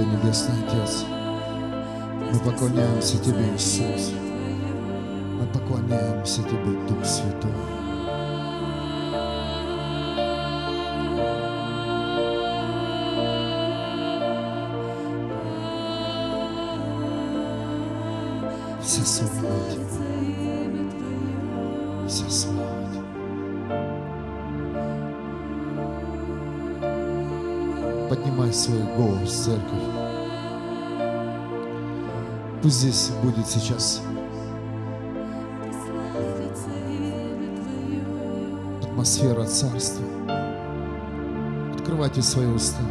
[0.00, 1.04] Тебе, Небесный Отец.
[2.32, 4.12] Мы поклоняемся Тебе, Иисус.
[5.38, 7.50] Мы поклоняемся Тебе, Дух Святой.
[18.82, 19.79] Вся слава
[28.70, 29.82] Свой голос, церковь.
[32.62, 34.00] Пусть здесь будет сейчас
[38.80, 40.04] атмосфера царства.
[41.74, 42.84] Открывайте свои уста.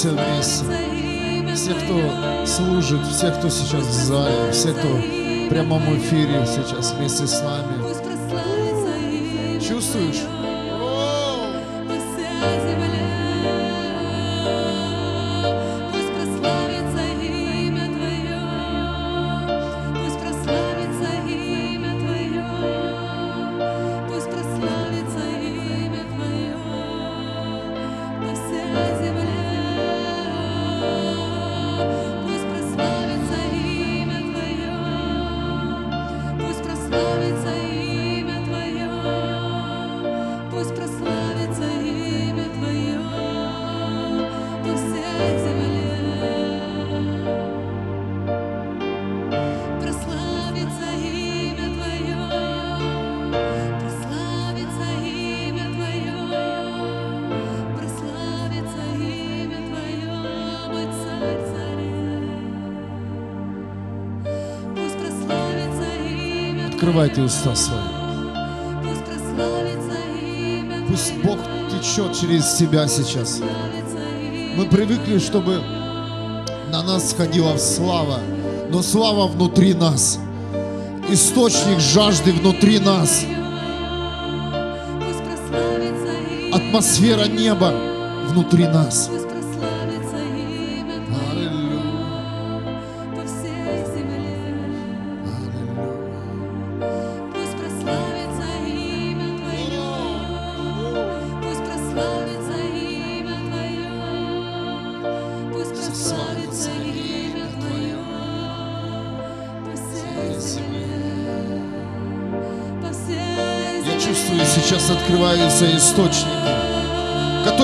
[0.00, 0.64] Все вместе.
[1.54, 7.26] Все, кто служит, все, кто сейчас в зале, все, кто в прямом эфире сейчас вместе
[7.26, 7.82] с нами.
[9.60, 10.39] Чувствуешь?
[66.90, 67.78] Открывайте уста свои.
[70.88, 71.38] Пусть Бог
[71.70, 73.40] течет через тебя сейчас.
[74.56, 75.62] Мы привыкли, чтобы
[76.72, 78.18] на нас сходила слава,
[78.72, 80.18] но слава внутри нас.
[81.08, 83.24] Источник жажды внутри нас.
[86.52, 87.72] Атмосфера неба
[88.30, 89.08] внутри нас.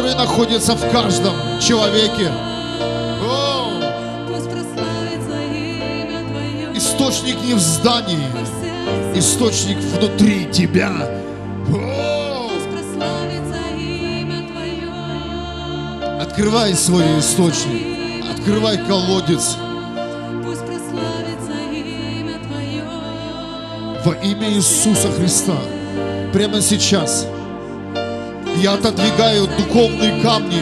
[0.06, 2.31] Которые находятся в каждом человеке.
[3.22, 3.81] О,
[6.75, 8.28] источник не в здании,
[9.15, 10.93] источник внутри тебя.
[11.72, 12.50] О.
[16.21, 19.56] Открывай свой источник, открывай колодец
[24.05, 25.56] во имя Иисуса Христа.
[26.33, 27.27] Прямо сейчас
[28.58, 30.60] я отодвигаю духовные камни,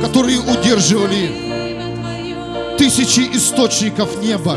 [0.00, 1.30] которые удерживали
[2.76, 4.56] тысячи источников неба.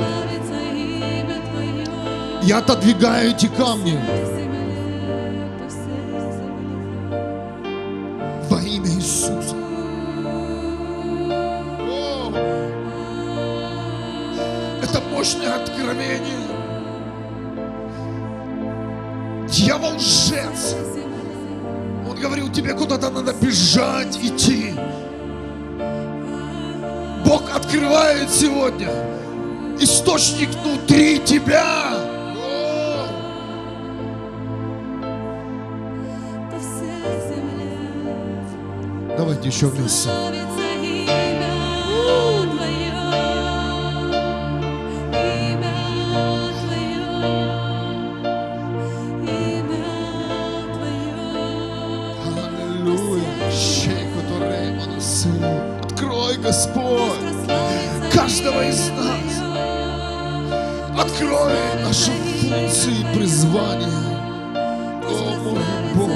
[2.43, 3.99] Я отодвигаю эти камни
[23.55, 24.73] бежать, идти.
[27.25, 28.89] Бог открывает сегодня
[29.79, 31.93] источник внутри тебя.
[32.35, 33.07] О!
[39.17, 40.09] Давайте еще вместе.
[63.15, 63.87] призвание.
[65.07, 65.59] О, мой
[65.95, 66.11] Бог,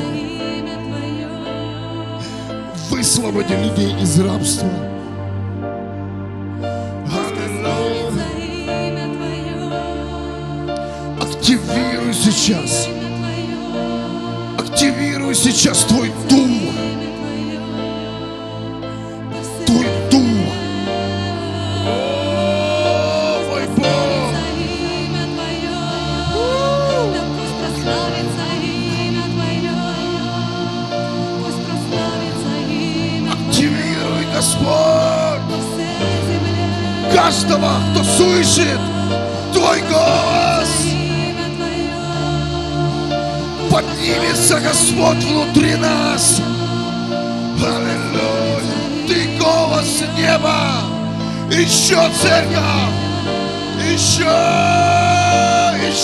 [2.89, 4.69] высвободи людей из рабства.
[7.07, 8.11] Аллилуйя.
[11.21, 12.87] Активируй сейчас.
[14.57, 15.98] Активируй сейчас Твой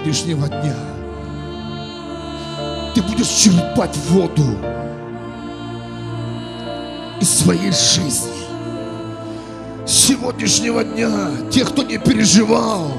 [0.00, 0.76] сегодняшнего дня.
[2.94, 4.56] Ты будешь черпать воду
[7.20, 8.30] из своей жизни.
[9.86, 12.92] С сегодняшнего дня, те, кто не переживал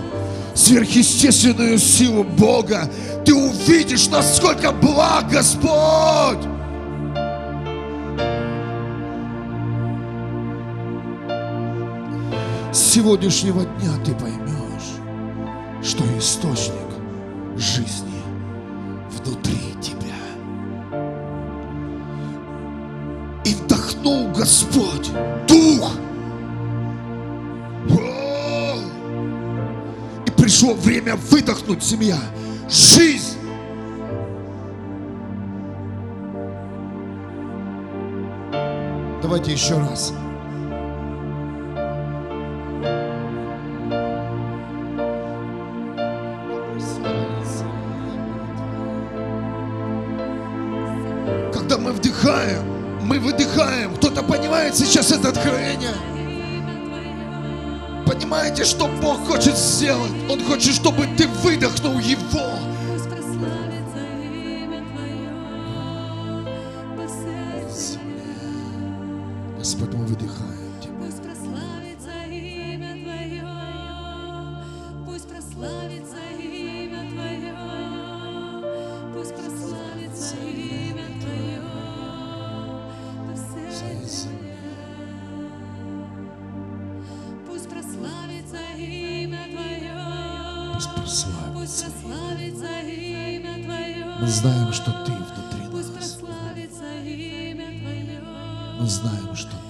[0.54, 2.90] сверхъестественную силу Бога,
[3.26, 6.46] ты увидишь, насколько благ Господь.
[12.72, 15.02] С сегодняшнего дня ты поймешь,
[15.84, 16.71] что источник
[31.72, 32.18] крикнуть, семья,
[32.70, 33.38] жизнь.
[39.22, 40.14] Давайте еще раз.
[90.82, 91.86] нас прославится
[92.82, 94.06] имя Твое.
[94.20, 96.18] Мы знаем, что Ты внутри нас.
[98.80, 99.61] Мы знаем, что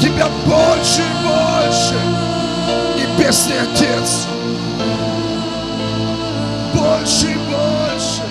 [0.00, 1.94] Тебя больше и больше,
[2.96, 4.26] Небесный Отец.
[6.74, 8.22] Больше и больше.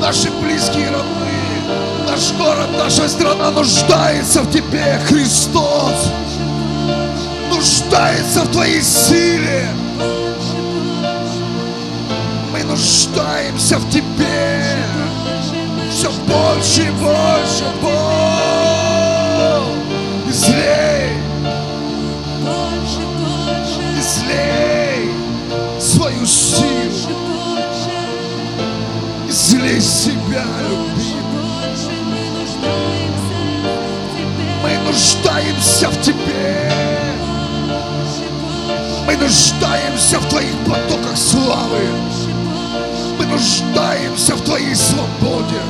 [0.00, 6.10] Наши близкие и родные, наш город, наша страна нуждается в Тебе, Христос.
[7.48, 9.68] Нуждается в Твоей силе.
[12.52, 14.76] Мы нуждаемся в Тебе.
[15.90, 18.69] Все больше и больше, Бог.
[26.30, 27.08] Больше,
[29.28, 31.20] излей себя, любимый.
[34.62, 36.72] мы нуждаемся в Тебе.
[39.06, 41.80] Мы нуждаемся в Твоих потоках славы.
[43.18, 45.60] Мы нуждаемся в Твоей свободе.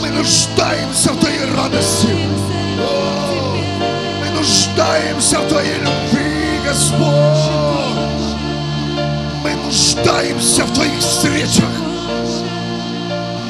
[0.00, 2.08] Мы нуждаемся в Твоей радости.
[4.20, 7.69] Мы нуждаемся в Твоей любви, Господь.
[9.70, 11.70] Нуждаемся в Твоих встречах.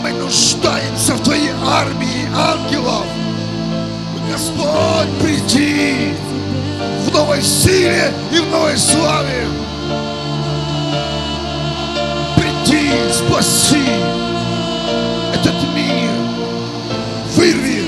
[0.03, 3.07] Мы нуждаемся в Твоей армии ангелов.
[4.31, 6.13] Господь, приди
[7.07, 9.47] в новой силе и в новой славе.
[12.37, 13.89] Приди, спаси
[15.33, 16.11] этот мир.
[17.35, 17.83] Вырви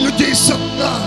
[0.00, 1.06] людей со дна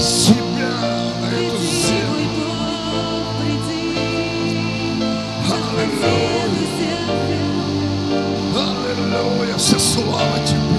[0.00, 0.70] себя
[1.20, 2.48] на эту землю.
[8.54, 10.78] Аллилуйя, аллилуйя, вся слава Тебе.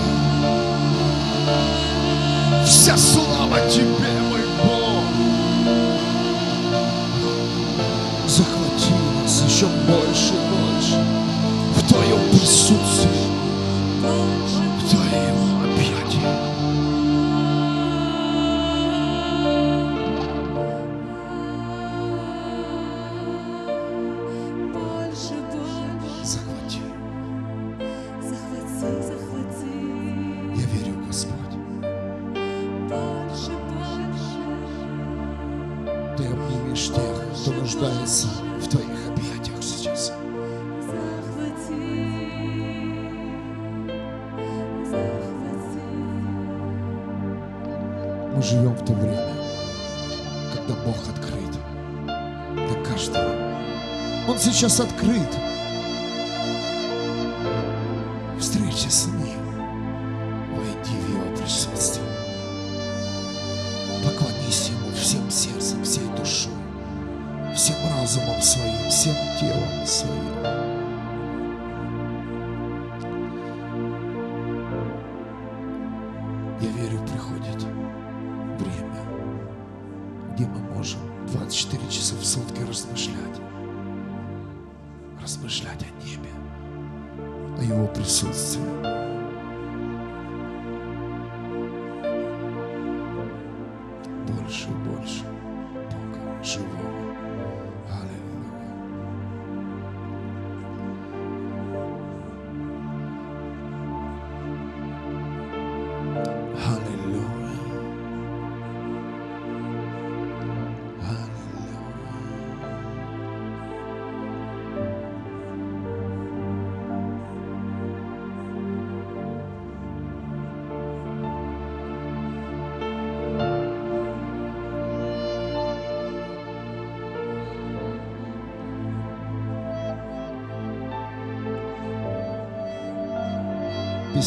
[2.66, 4.19] Вся слава Тебе,
[54.70, 55.39] сейчас открыт.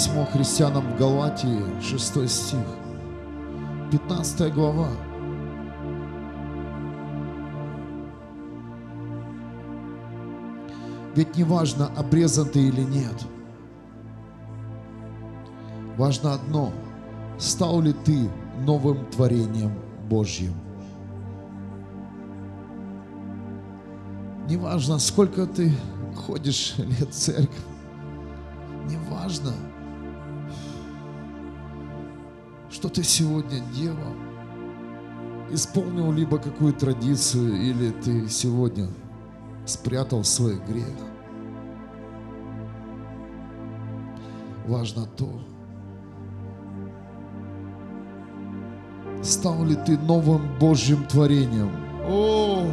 [0.03, 2.59] Письмо христианам в Галатии, 6 стих,
[3.93, 4.89] 15 глава.
[11.15, 13.15] Ведь не важно, обрезан ты или нет.
[15.97, 16.73] Важно одно,
[17.39, 18.29] стал ли ты
[18.67, 19.73] новым творением
[20.11, 20.55] Божьим.
[24.49, 25.73] Не важно, сколько ты
[26.27, 27.55] ходишь лет в церковь.
[28.89, 29.53] Не важно,
[32.83, 34.13] что ты сегодня делал.
[35.53, 38.89] Исполнил либо какую традицию, или ты сегодня
[39.65, 40.97] спрятал свой грех.
[44.67, 45.31] Важно то,
[49.23, 51.71] стал ли ты новым Божьим творением.
[52.05, 52.65] О!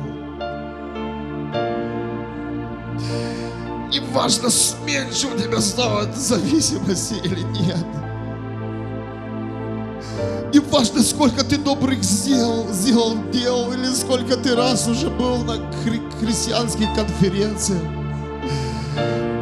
[3.92, 4.50] Не важно,
[4.88, 8.09] меньше у тебя стало зависимости или нет.
[10.72, 15.54] Важно, сколько ты добрых сделал, сделал дел, или сколько ты раз уже был на
[15.84, 17.82] хри- христианских конференциях.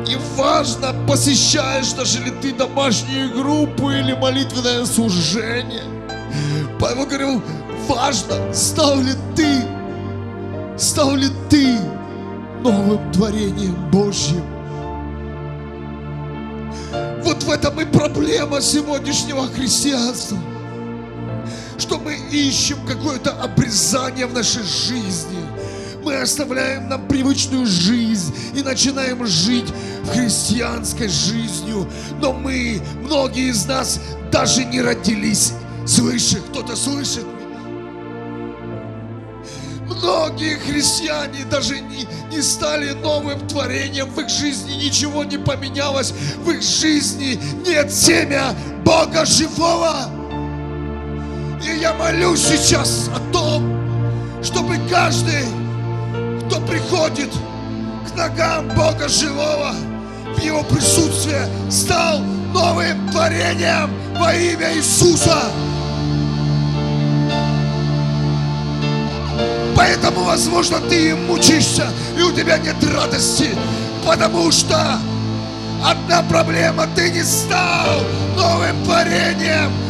[0.08, 5.84] Не важно, посещаешь даже ли ты домашние группы или молитвенное служение.
[6.80, 7.42] Павел говорил,
[7.90, 9.64] важно, стал ли ты,
[10.78, 11.78] стал ли ты
[12.64, 14.44] новым творением Божьим.
[17.24, 20.38] Вот в этом и проблема сегодняшнего христианства.
[21.88, 25.40] Что мы ищем какое-то обрезание в нашей жизни.
[26.04, 29.74] Мы оставляем нам привычную жизнь и начинаем жить
[30.12, 31.90] христианской жизнью.
[32.20, 34.02] Но мы, многие из нас,
[34.34, 35.54] даже не родились
[35.86, 36.42] свыше.
[36.50, 37.62] Кто-то слышит меня?
[39.88, 46.12] Многие христиане даже не, не стали новым творением, в их жизни ничего не поменялось,
[46.44, 50.17] в их жизни нет семя Бога живого.
[51.80, 53.64] Я молюсь сейчас о том,
[54.44, 55.46] чтобы каждый,
[56.48, 57.30] кто приходит
[58.08, 59.76] к ногам Бога живого,
[60.36, 62.20] в Его присутствие, стал
[62.52, 65.38] новым творением во имя Иисуса.
[69.76, 73.50] Поэтому, возможно, ты мучишься, и у тебя нет радости,
[74.04, 74.98] потому что
[75.86, 78.02] одна проблема, ты не стал
[78.36, 79.87] новым творением.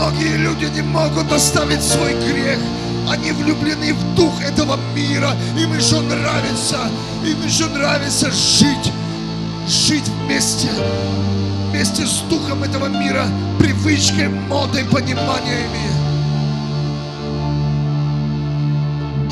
[0.00, 2.58] Многие люди не могут оставить свой грех.
[3.06, 5.32] Они влюблены в дух этого мира.
[5.58, 6.78] Им еще нравится,
[7.22, 8.90] им еще нравится жить,
[9.68, 10.70] жить вместе,
[11.68, 13.26] вместе с духом этого мира,
[13.58, 15.90] привычкой, модой, пониманиями.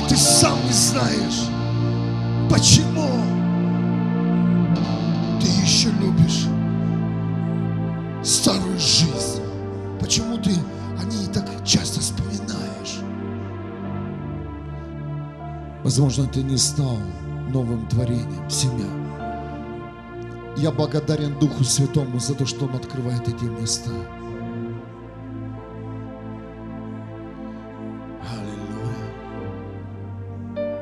[0.06, 1.48] Ты сам не знаешь,
[2.50, 2.97] почему
[15.98, 16.96] Возможно, ты не стал
[17.52, 18.86] новым творением себя.
[20.56, 23.90] Я благодарен Духу Святому за то, что Он открывает эти места.
[30.54, 30.76] Аллилуйя.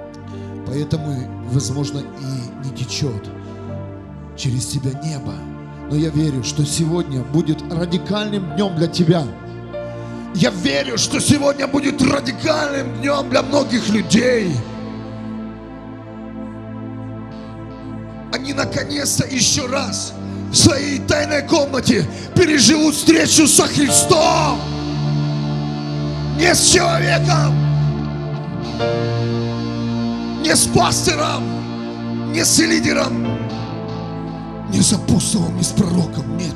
[0.67, 1.17] Поэтому,
[1.51, 3.27] возможно, и не течет
[4.37, 5.33] через тебя небо,
[5.91, 9.25] Но я верю, что сегодня будет радикальным днем для тебя.
[10.35, 14.53] Я верю, что сегодня будет радикальным днем для многих людей.
[18.47, 20.13] Они наконец-то еще раз
[20.53, 24.61] в своей тайной комнате переживут встречу со Христом.
[26.39, 27.57] Не с человеком,
[30.45, 33.37] не с пастором, не с лидером,
[34.71, 36.55] не с апостолом, не с пророком, нет.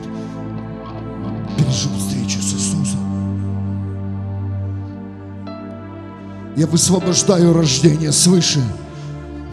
[1.59, 3.01] Переживут встречу с Иисусом.
[6.57, 8.63] Я высвобождаю рождение свыше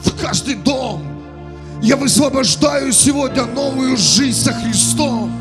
[0.04, 1.16] в каждый дом.
[1.82, 5.32] Я высвобождаю сегодня новую жизнь со Христом.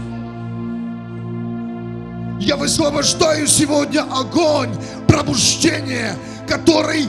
[2.40, 4.70] Я высвобождаю сегодня огонь
[5.08, 7.08] пробуждения, который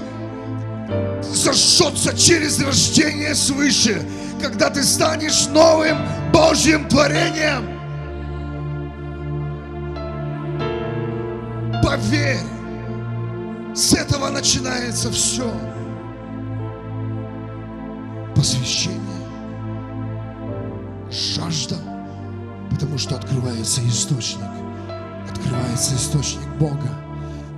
[1.21, 4.01] зажжется через рождение свыше,
[4.41, 5.97] когда ты станешь новым
[6.31, 7.77] Божьим творением.
[11.83, 12.37] Поверь,
[13.75, 15.51] с этого начинается все.
[18.35, 19.16] Посвящение,
[21.11, 21.75] жажда,
[22.69, 24.41] потому что открывается источник,
[25.29, 26.89] открывается источник Бога,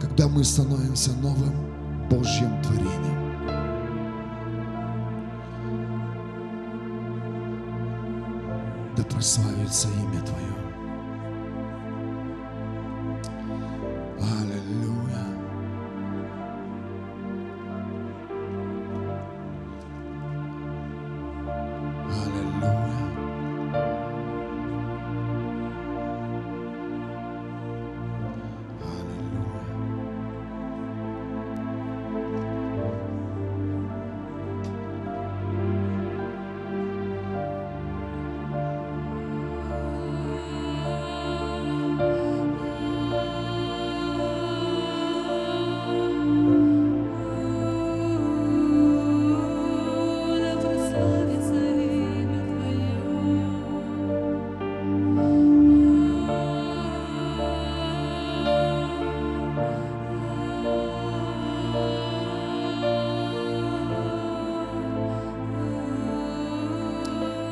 [0.01, 1.53] когда мы становимся новым
[2.09, 3.19] Божьим творением.
[8.95, 10.58] Да прославится имя Твое.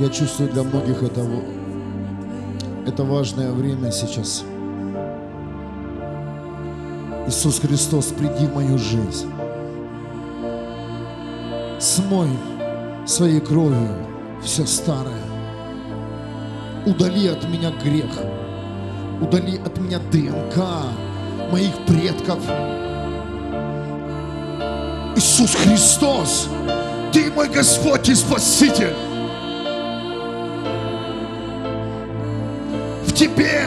[0.07, 1.27] Я чувствую для многих это,
[2.85, 4.45] это важное время сейчас.
[7.27, 9.29] Иисус Христос, приди в мою жизнь.
[11.77, 12.29] Смой
[13.05, 13.89] своей кровью
[14.41, 15.25] все старое.
[16.85, 18.11] Удали от меня грех.
[19.19, 20.55] Удали от меня ДНК
[21.51, 22.39] моих предков.
[25.17, 26.47] Иисус Христос,
[27.11, 29.06] Ты мой Господь и Спаситель.
[33.17, 33.63] Тебе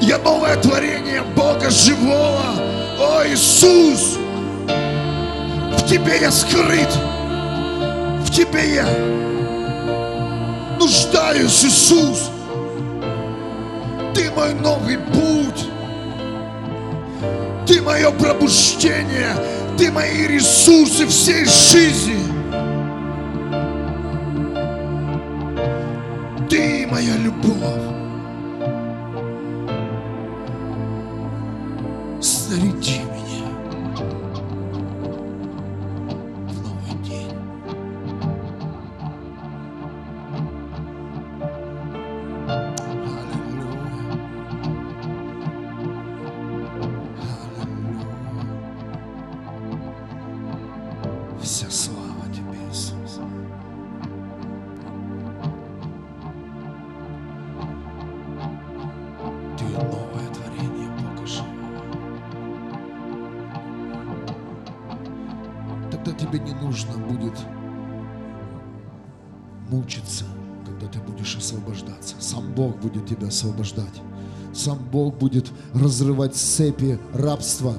[0.00, 2.42] я новое творение Бога живого.
[2.98, 4.18] О, Иисус!
[4.66, 6.88] В Тебе я скрыт.
[8.24, 8.86] В Тебе я
[10.80, 12.28] нуждаюсь, Иисус.
[14.16, 15.68] Ты мой новый путь.
[17.64, 19.36] Ты мое пробуждение.
[19.78, 22.18] Ты мои ресурсы всей жизни.
[26.50, 28.01] Ты моя любовь.
[73.32, 74.02] Освобождать.
[74.52, 77.74] Сам Бог будет разрывать цепи рабства.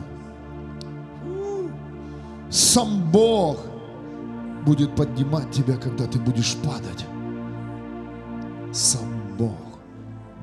[2.50, 3.58] Сам Бог
[4.66, 7.06] будет поднимать тебя, когда ты будешь падать.
[8.72, 9.80] Сам Бог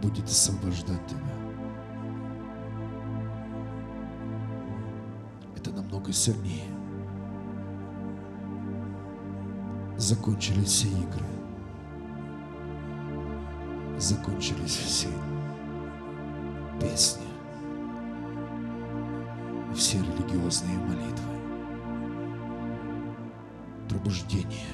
[0.01, 1.21] будет освобождать тебя.
[5.57, 6.69] Это намного сильнее.
[9.97, 11.40] Закончились все игры
[14.01, 15.09] закончились все
[16.81, 17.27] песни,
[19.77, 21.37] все религиозные молитвы.
[23.89, 24.69] Пробуждение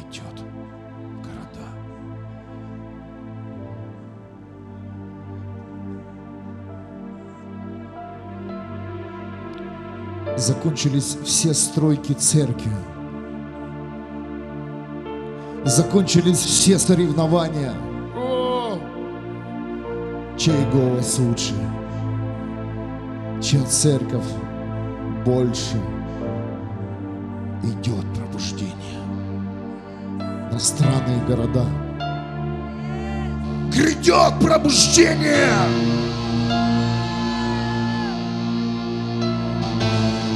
[0.00, 1.68] идет в города.
[10.36, 12.72] Закончились все стройки церкви.
[15.64, 17.72] Закончились все соревнования–
[20.44, 21.54] Чей голос лучше?
[23.42, 24.28] Чья церковь
[25.24, 25.80] больше?
[27.62, 29.00] Идет пробуждение
[30.52, 31.64] на страны и города.
[33.72, 35.48] Грядет пробуждение!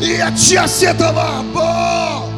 [0.00, 2.30] И я часть этого, Бог!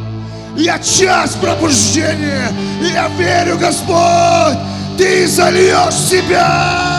[0.56, 2.48] Я часть пробуждения!
[2.82, 4.58] И я верю, Господь!
[4.98, 6.89] Ты зальешь себя!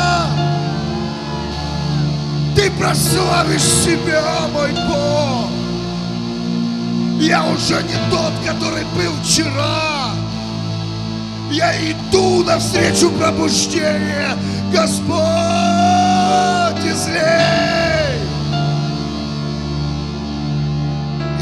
[2.82, 5.52] Прославишь себя, мой Бог!
[7.20, 10.16] Я уже не тот, который был вчера!
[11.52, 14.36] Я иду навстречу пробуждения!
[14.74, 15.14] Господь,
[16.84, 18.18] излей!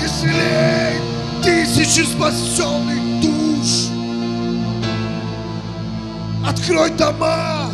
[0.04, 1.00] Излей
[1.42, 3.88] тысячи спасенных душ!
[6.46, 7.69] Открой дома,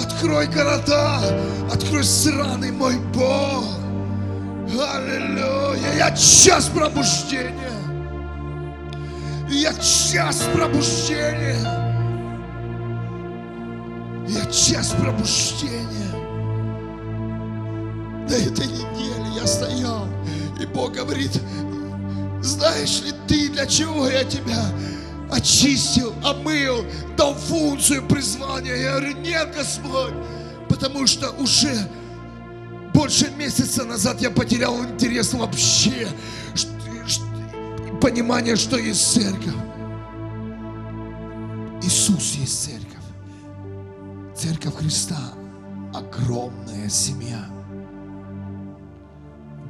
[0.00, 1.20] открой города,
[1.72, 3.64] открой страны, мой Бог.
[4.94, 5.94] Аллилуйя.
[5.96, 7.54] Я час пробуждения.
[9.48, 11.56] Я час пробуждения.
[14.28, 16.14] Я час пробуждения.
[18.28, 20.06] На этой неделе я стоял,
[20.60, 21.32] и Бог говорит,
[22.40, 24.66] знаешь ли ты, для чего я тебя
[25.32, 26.84] очистил, омыл,
[27.16, 28.74] дал функцию призвания?
[28.76, 30.14] Я говорю, нет, Господь,
[30.68, 31.72] потому что уже
[32.94, 36.08] больше месяца назад я потерял интерес вообще,
[36.54, 36.68] ш-
[37.06, 37.22] ш-
[38.00, 39.54] понимание, что есть церковь.
[41.82, 42.86] Иисус есть церковь.
[44.36, 45.18] Церковь Христа–
[45.94, 47.46] огромная семья.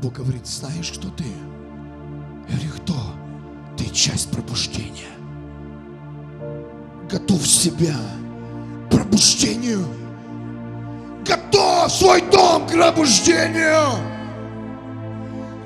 [0.02, 1.24] Бог говорит, знаешь, кто ты?
[2.48, 3.14] Я говорю, кто?
[3.76, 5.08] Ты часть пробуждения.
[7.10, 7.96] Готовь себя
[8.86, 9.84] к пробуждению.
[11.26, 13.98] Готовь свой дом к пробуждению.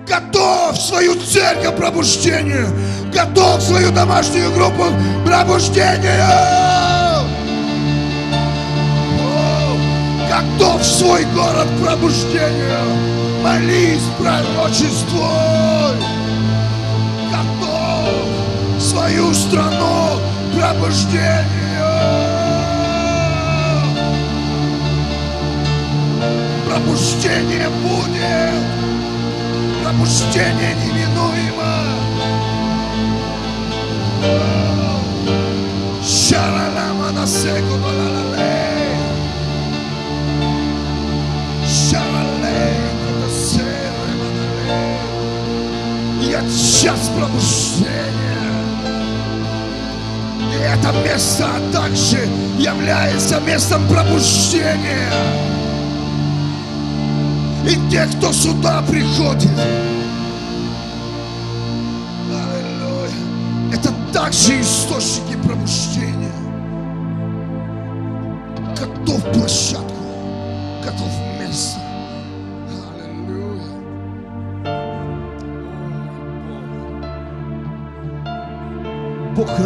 [0.08, 2.68] Готовь свою церковь к пробуждению.
[3.12, 6.24] Готовь свою домашнюю группу к пробуждению.
[9.20, 9.76] О,
[10.30, 12.80] Готовь свой город к пробуждению.
[13.42, 15.98] Молись, пророчествуй.
[17.30, 20.03] Готовь свою страну
[20.64, 21.84] пробуждению.
[26.66, 28.64] Пробуждение будет.
[29.82, 31.74] Пробуждение неминуемо.
[36.02, 38.96] Шаралама на секу балалалей.
[41.66, 44.98] Шаралей кудасеры маналей.
[46.30, 47.93] Я час пробуждения.
[50.64, 52.26] Это место также
[52.58, 55.12] является местом пробуждения.
[57.68, 59.50] И те, кто сюда приходит,
[62.30, 66.32] Аллилуйя, это также источники пробуждения.
[68.78, 69.83] Готов площадку,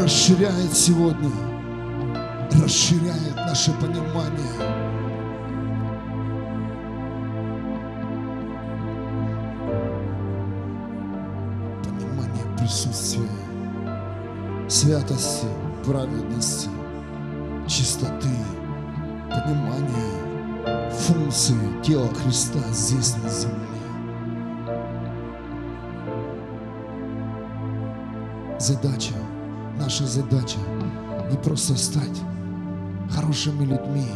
[0.08, 1.30] расширяет сегодня,
[2.64, 4.88] расширяет наше понимание.
[12.56, 13.28] Присутствия,
[14.68, 15.46] святости,
[15.84, 16.70] праведности,
[17.66, 18.28] чистоты,
[19.30, 23.68] понимание функции тела Христа здесь на земле.
[28.58, 29.14] задача,
[29.78, 30.58] наша задача
[31.30, 32.22] не просто стать
[33.10, 34.06] хорошими людьми.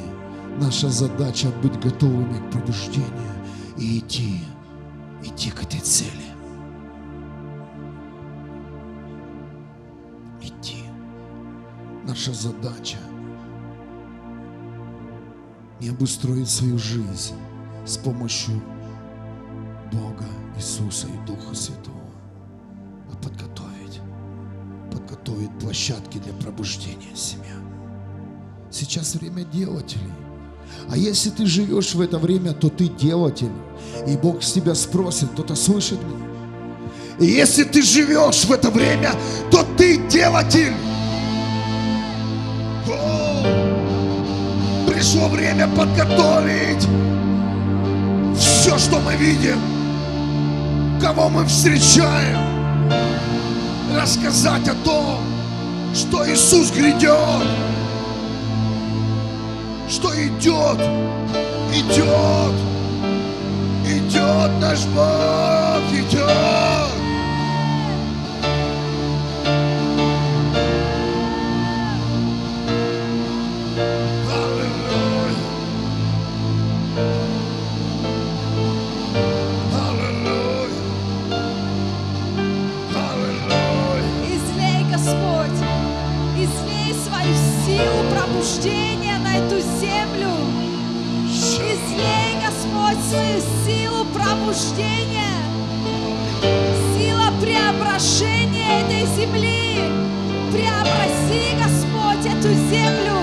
[0.61, 3.33] Наша задача быть готовыми к пробуждению
[3.79, 4.40] и идти,
[5.22, 6.11] идти к этой цели.
[10.42, 10.85] Идти.
[12.07, 12.98] Наша задача
[15.81, 17.35] не обустроить свою жизнь
[17.87, 18.62] с помощью
[19.90, 22.01] Бога, Иисуса и Духа Святого,
[25.12, 27.55] подготовить площадки для пробуждения семья.
[28.70, 30.12] Сейчас время делателей.
[30.88, 33.53] А если ты живешь в это время, то ты делатель.
[34.07, 36.27] И Бог с тебя спросит, кто-то слышит меня?
[37.20, 39.12] И если ты живешь в это время,
[39.51, 40.72] то ты делатель.
[42.88, 43.44] О,
[44.88, 46.88] пришло время подготовить
[48.38, 49.59] все, что мы видим
[51.03, 52.51] кого мы встречаем,
[53.94, 55.20] рассказать о том,
[55.94, 57.46] что Иисус грядет,
[59.88, 60.81] что идет,
[61.72, 62.55] идет,
[63.87, 66.82] идет наш Бог, идет.
[89.81, 90.33] Землю.
[91.72, 92.98] Излей, Господь,
[93.64, 95.37] силу пробуждения.
[96.94, 99.90] Сила преображения этой земли.
[100.53, 103.18] Преобрази, Господь, эту землю.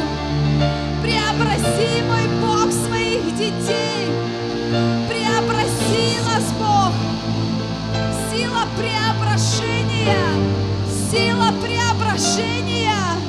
[1.01, 4.07] Преобрази, мой Бог, своих детей.
[5.07, 6.93] Преобрази нас, Бог.
[8.31, 10.27] Сила преображения.
[11.11, 13.28] Сила преображения.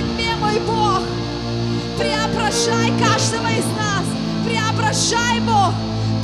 [0.00, 1.02] Тебе, мой Бог.
[1.98, 4.06] Преображай каждого из нас.
[4.46, 5.74] Преображай, Бог.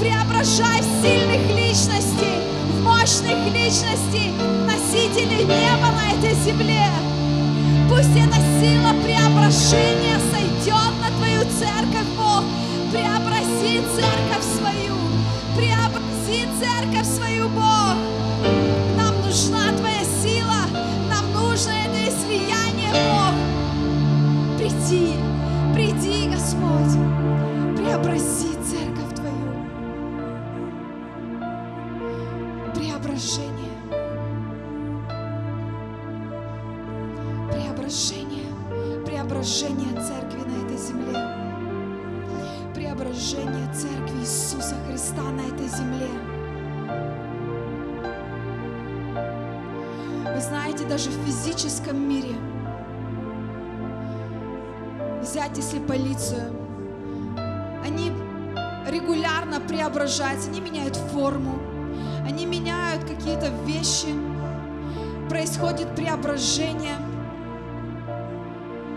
[0.01, 2.41] Преображай в сильных личностей,
[2.73, 4.33] в мощных личностей,
[4.67, 6.89] носителей неба на этой земле.
[7.91, 12.45] Пусть эта сила преображения сойдет на Твою церковь, Бог.
[12.91, 14.97] Преобрази церковь свою.
[15.55, 17.97] Преобрази церковь свою, Бог.
[18.97, 19.66] Нам нужна
[24.87, 25.17] Приди,
[25.75, 26.93] приди, Господь.
[27.77, 29.67] Преобрази церковь Твою.
[32.73, 33.73] Преображение.
[37.51, 39.05] Преображение.
[39.05, 41.19] Преображение церкви на этой земле.
[42.73, 46.11] Преображение церкви Иисуса Христа на этой земле.
[50.33, 52.37] Вы знаете, даже в физическом мире
[55.57, 56.53] если полицию,
[57.85, 58.13] они
[58.87, 61.59] регулярно преображаются, они меняют форму,
[62.27, 64.09] они меняют какие-то вещи,
[65.29, 66.97] происходит преображение,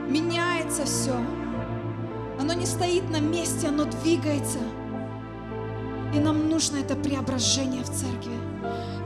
[0.08, 1.16] меняется все.
[2.40, 4.60] Оно не стоит на месте, оно двигается.
[6.14, 8.34] И нам нужно это преображение в церкви.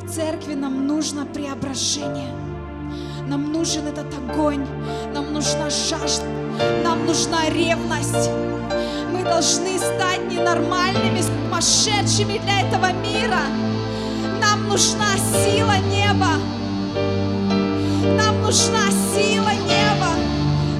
[0.01, 2.31] В церкви нам нужно преображение.
[3.27, 4.65] Нам нужен этот огонь,
[5.13, 6.25] нам нужна жажда,
[6.83, 8.29] нам нужна ревность.
[9.11, 13.41] Мы должны стать ненормальными, сумасшедшими для этого мира.
[14.41, 16.33] Нам нужна сила неба.
[18.17, 20.11] Нам нужна сила неба.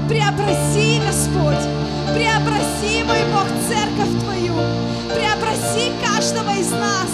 [0.10, 1.66] Преобрази, Господь,
[2.14, 4.54] преобрази, мой Бог, церковь Твою.
[5.14, 7.12] Преобрази каждого из нас.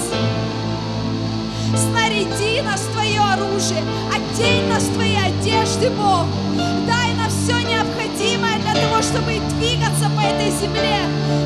[1.76, 6.26] Снаряди нас в Твое оружие, одень нас в Твои одежды, Бог.
[6.88, 11.00] Дай нам все необходимое для того, чтобы двигаться по этой земле,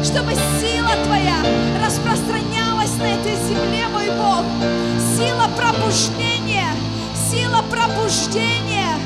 [0.04, 1.38] чтобы сила Твоя
[1.86, 4.44] распространялась на этой земле, мой Бог.
[5.16, 6.70] Сила пробуждения,
[7.30, 8.98] сила пробуждения,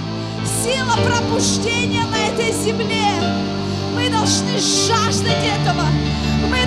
[0.64, 3.12] сила пробуждения на этой земле.
[3.94, 5.84] Мы должны жаждать этого.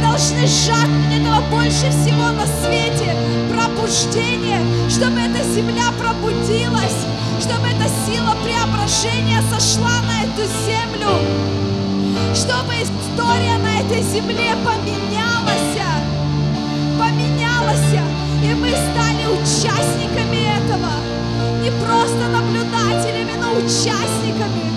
[0.02, 3.14] Должны жаждать этого больше всего на свете.
[3.50, 7.06] Пробуждение, чтобы эта земля пробудилась,
[7.40, 11.10] чтобы эта сила преображения сошла на эту землю,
[12.34, 15.78] чтобы история на этой земле поменялась,
[16.98, 17.92] поменялась,
[18.44, 20.92] и мы стали участниками этого,
[21.62, 24.70] не просто наблюдателями, но участниками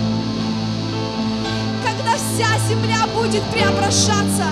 [1.84, 4.46] когда вся земля будет преображаться,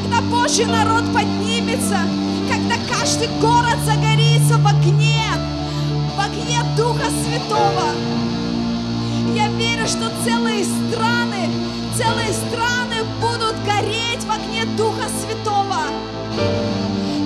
[0.00, 1.98] когда Божий народ поднимется,
[2.50, 5.24] когда каждый город загорится в огне,
[6.16, 7.90] в огне Духа Святого.
[9.34, 11.48] Я верю, что целые страны,
[11.96, 15.82] целые страны будут гореть в огне Духа Святого.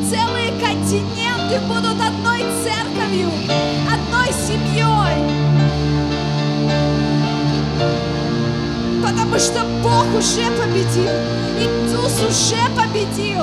[0.09, 3.31] Целые континенты будут одной церковью,
[3.91, 4.95] одной семьей.
[9.05, 11.13] Потому что Бог уже победил.
[11.59, 13.43] Иисус уже победил.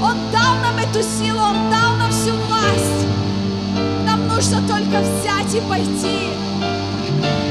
[0.00, 3.06] Он дал нам эту силу, Он дал нам всю власть.
[4.06, 6.28] Нам нужно только взять и пойти.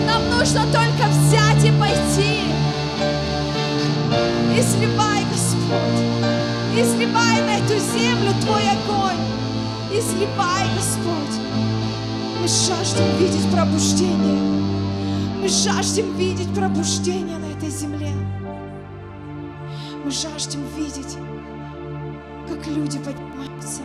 [0.08, 2.40] Нам нужно только взять и пойти.
[4.58, 6.00] И сливай, Господь.
[6.74, 9.20] И сливай на эту землю Твой огонь.
[9.92, 11.36] И сливай, Господь.
[12.40, 14.40] Мы жаждем видеть пробуждение.
[15.42, 17.41] Мы жаждем видеть пробуждение.
[20.12, 21.18] Мы жаждем видеть,
[22.46, 23.82] как люди поднимаются,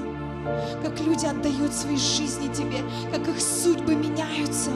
[0.83, 2.79] как люди отдают свои жизни Тебе,
[3.13, 4.73] как их судьбы меняются.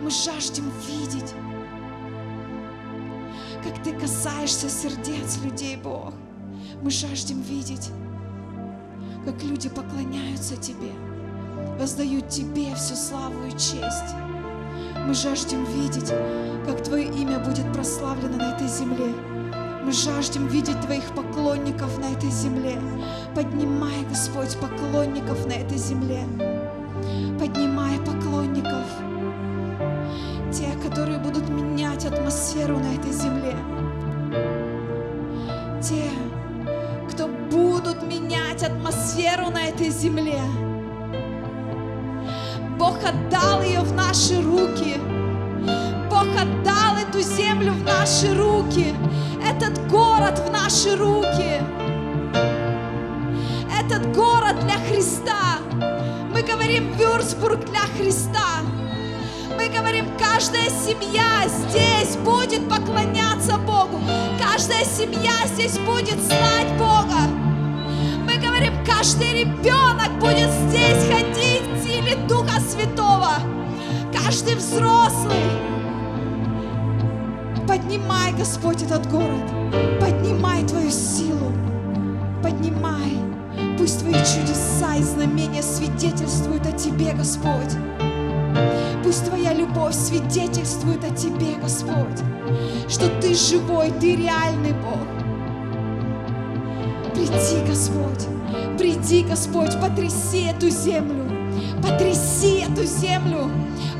[0.00, 1.34] Мы жаждем видеть,
[3.64, 6.14] как Ты касаешься сердец людей, Бог.
[6.82, 7.90] Мы жаждем видеть,
[9.24, 10.92] как люди поклоняются Тебе,
[11.80, 14.14] воздают Тебе всю славу и честь.
[15.04, 16.12] Мы жаждем видеть,
[16.64, 19.31] как Твое имя будет прославлено на этой земле.
[19.84, 22.78] Мы жаждем видеть Твоих поклонников на этой земле.
[23.34, 26.22] Поднимай, Господь, поклонников на этой земле.
[27.38, 28.86] Поднимай поклонников.
[30.52, 33.56] Те, которые будут менять атмосферу на этой земле.
[35.82, 36.10] Те,
[37.10, 40.40] кто будут менять атмосферу на этой земле.
[42.78, 45.00] Бог отдал ее в наши руки.
[46.08, 48.94] Бог отдал эту землю в наши руки.
[50.22, 51.60] Город в наши руки.
[53.76, 55.58] Этот город для Христа.
[56.32, 58.60] Мы говорим Вюрцбург для Христа.
[59.56, 64.00] Мы говорим, каждая семья здесь будет поклоняться Богу.
[64.40, 67.26] Каждая семья здесь будет знать Бога.
[68.24, 73.32] Мы говорим, каждый ребенок будет здесь ходить в силе Духа Святого.
[74.12, 75.34] Каждый взрослый.
[77.66, 79.61] Поднимай, Господь, этот город.
[80.00, 81.52] Поднимай Твою силу.
[82.42, 83.18] Поднимай.
[83.78, 87.76] Пусть Твои чудеса и знамения свидетельствуют о Тебе, Господь.
[89.02, 92.22] Пусть Твоя любовь свидетельствует о Тебе, Господь,
[92.88, 94.98] что Ты живой, Ты реальный Бог.
[97.14, 98.26] Приди, Господь,
[98.78, 101.31] приди, Господь, потряси эту землю,
[101.82, 103.50] потряси эту землю.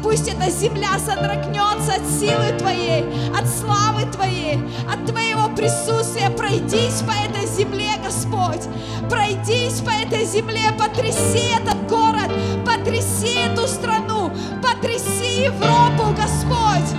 [0.03, 3.05] Пусть эта земля содрогнется от силы Твоей,
[3.39, 4.59] от славы Твоей,
[4.93, 6.31] от Твоего присутствия.
[6.31, 8.63] Пройдись по этой земле, Господь,
[9.09, 12.31] пройдись по этой земле, потряси этот город,
[12.67, 16.91] потряси эту страну, потряси Европу, Господь,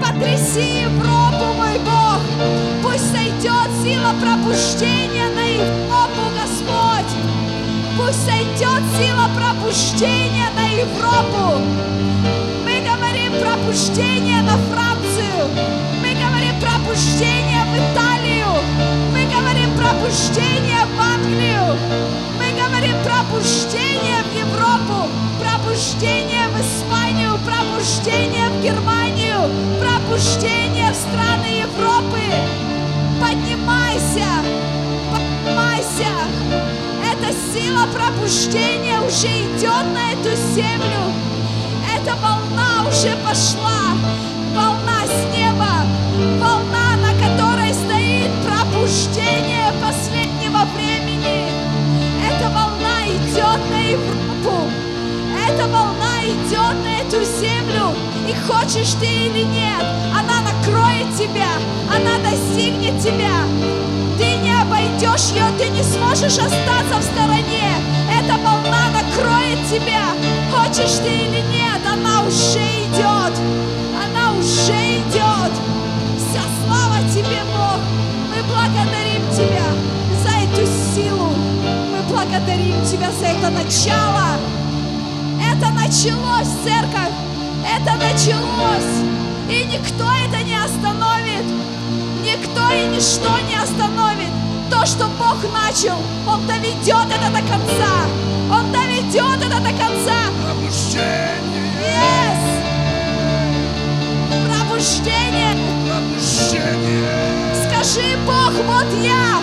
[0.00, 2.20] потряси Европу, мой Бог.
[2.82, 7.01] Пусть сойдет сила пробуждения на Европу, Господь.
[8.04, 11.62] Пусть сойдет сила пробуждения на Европу.
[12.64, 15.48] Мы говорим пробуждение на Францию.
[16.02, 18.46] Мы говорим пробуждение в Италию.
[19.12, 21.76] Мы говорим пробуждение в Англию.
[22.38, 25.08] Мы говорим пробуждение в Европу.
[25.40, 27.38] Пробуждение в Испанию.
[27.46, 29.48] Пробуждение в Германию.
[29.78, 32.18] Пробуждение в страны Европы.
[33.20, 34.26] Поднимайся.
[35.12, 36.81] Поднимайся.
[37.22, 41.12] Эта сила пробуждения уже идет на эту землю.
[41.96, 43.94] Эта волна уже пошла.
[44.52, 45.86] Волна с неба.
[46.40, 51.46] Волна, на которой стоит пробуждение последнего времени.
[52.26, 54.68] Эта волна идет на Европу.
[55.48, 57.94] Эта волна идет на эту землю.
[58.28, 61.50] И хочешь ты или нет, она накроет тебя.
[61.88, 63.81] Она достигнет тебя.
[65.02, 67.74] Обойдешь ее, ты не сможешь остаться в стороне.
[68.08, 70.14] Эта волна накроет тебя.
[70.52, 73.36] Хочешь ты или нет, она уже идет.
[74.00, 75.52] Она уже идет.
[76.16, 77.80] Вся слава тебе, Бог.
[78.30, 79.66] Мы благодарим тебя
[80.22, 81.32] за эту силу.
[81.90, 84.38] Мы благодарим тебя за это начало.
[85.40, 87.12] Это началось, церковь.
[87.66, 89.02] Это началось.
[89.50, 91.46] И никто это не остановит.
[92.22, 94.31] Никто и ничто не остановит.
[94.72, 95.96] То, что Бог начал,
[96.26, 97.92] Он доведет это до конца.
[98.50, 100.30] Он доведет это до конца.
[100.42, 102.40] Пробуждение, Yes!
[104.48, 105.54] Пробуждение.
[105.86, 107.64] пробуждение.
[107.66, 109.40] Скажи, Бог, вот я.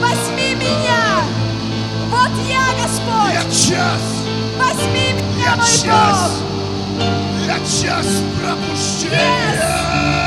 [0.00, 1.22] Возьми меня.
[2.10, 3.68] Вот я, Я Господь.
[3.68, 4.00] час,
[4.58, 6.30] Возьми меня, я мой час,
[6.98, 7.06] Бог.
[7.46, 8.06] я час
[8.40, 10.21] пробуждения.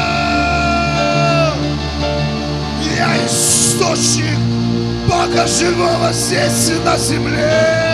[2.96, 4.40] Я источник
[5.08, 7.86] Бога живого здесь и на земле.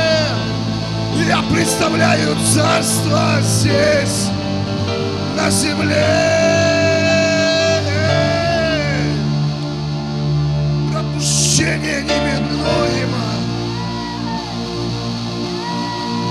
[1.27, 4.27] Я представляю царство здесь,
[5.35, 6.31] на земле.
[10.91, 13.25] Пробуждение неминуемо.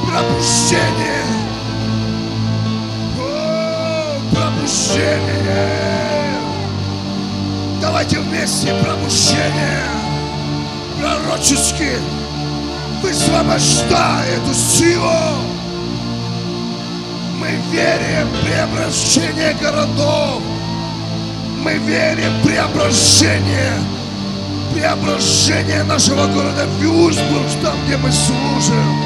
[0.07, 1.25] Пробуждение.
[3.19, 6.00] О, пробуждение.
[7.81, 9.85] Давайте вместе пробуждение.
[11.01, 11.93] Пророчески
[13.03, 15.11] высвобождай эту силу.
[17.39, 20.43] Мы верим в преображение городов.
[21.65, 23.73] Мы верим в преображение
[24.75, 29.03] преображение нашего города Вюрсбург, там, где мы служим.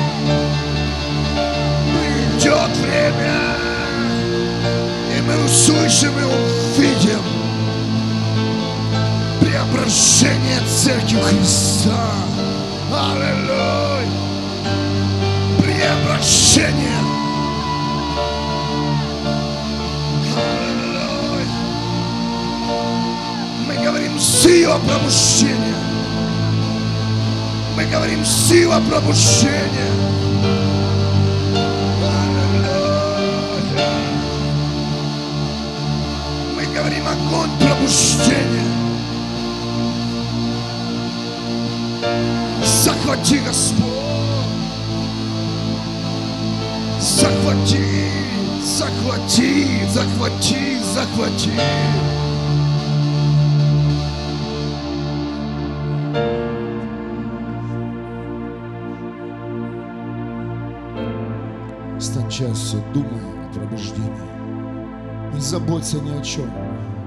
[2.36, 3.56] Придет время,
[5.16, 7.33] и мы услышим и увидим
[10.84, 11.96] Церкви Христа.
[12.92, 14.06] Аллилуйя!
[15.58, 17.00] Преображение!
[20.36, 21.46] Аллилуйя!
[23.66, 25.78] Мы говорим сила пробуждения.
[27.78, 29.90] Мы говорим сила пробуждения.
[32.12, 33.88] Аллилуйя!
[36.54, 38.63] Мы говорим огонь пробуждения.
[43.04, 43.88] Захвати, Господь.
[47.00, 47.84] Захвати,
[48.62, 51.50] захвати, захвати, захвати.
[62.30, 64.10] Частью, думай о пробуждении.
[65.34, 66.50] Не заботься ни о чем.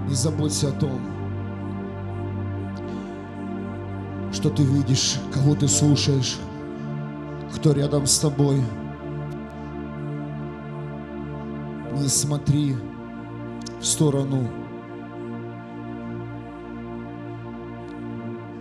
[0.07, 1.16] Не заботься о том,
[4.37, 6.37] что ты видишь, кого ты слушаешь,
[7.55, 8.61] кто рядом с тобой.
[11.95, 12.75] Не смотри
[13.81, 14.47] в сторону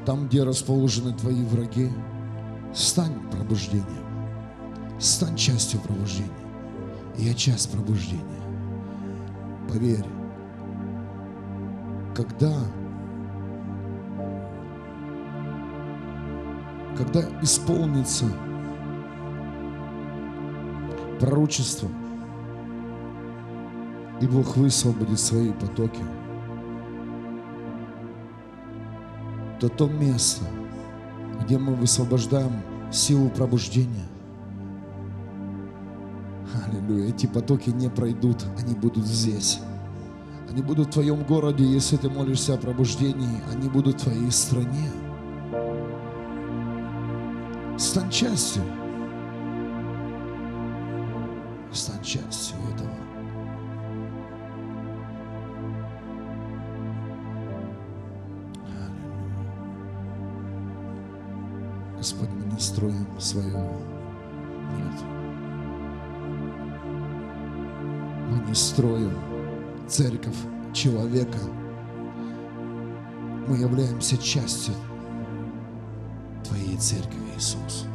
[0.06, 1.90] там, где расположены твои враги.
[2.72, 4.98] Стань пробуждением.
[4.98, 6.30] Стань частью пробуждения.
[7.18, 8.24] Я часть пробуждения.
[9.70, 10.06] Поверь,
[12.14, 12.54] когда
[16.96, 18.26] когда исполнится
[21.20, 21.88] пророчество,
[24.20, 26.02] и Бог высвободит свои потоки,
[29.60, 30.44] то то место,
[31.42, 32.52] где мы высвобождаем
[32.90, 34.06] силу пробуждения,
[36.66, 39.60] Аллилуйя, эти потоки не пройдут, они будут здесь.
[40.48, 44.90] Они будут в твоем городе, если ты молишься о пробуждении, они будут в твоей стране.
[47.78, 48.62] Стань частью.
[51.72, 52.90] Стань частью этого.
[61.98, 63.78] Господь, мы не строим своего.
[64.78, 65.02] Нет.
[68.30, 69.12] Мы не строим
[69.86, 70.38] церковь
[70.72, 71.38] человека.
[73.46, 74.74] Мы являемся частью
[76.76, 77.86] Твоей церкви, Иисус.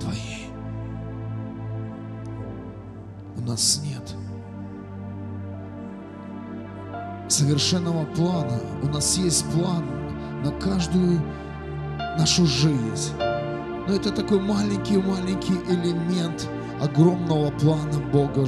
[0.00, 0.48] Твоей.
[3.36, 4.16] У нас нет
[7.28, 8.60] совершенного плана.
[8.82, 9.84] У нас есть план
[10.42, 11.20] на каждую
[12.18, 13.12] нашу жизнь.
[13.18, 16.48] Но это такой маленький-маленький элемент
[16.80, 18.46] огромного плана Бога.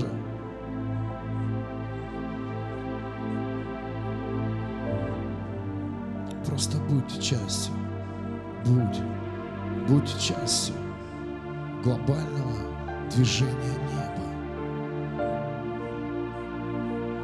[6.45, 7.80] Просто будь частью.
[8.65, 9.03] Будь.
[9.89, 10.75] Будь частью
[11.83, 12.59] глобального
[13.11, 14.21] движения неба.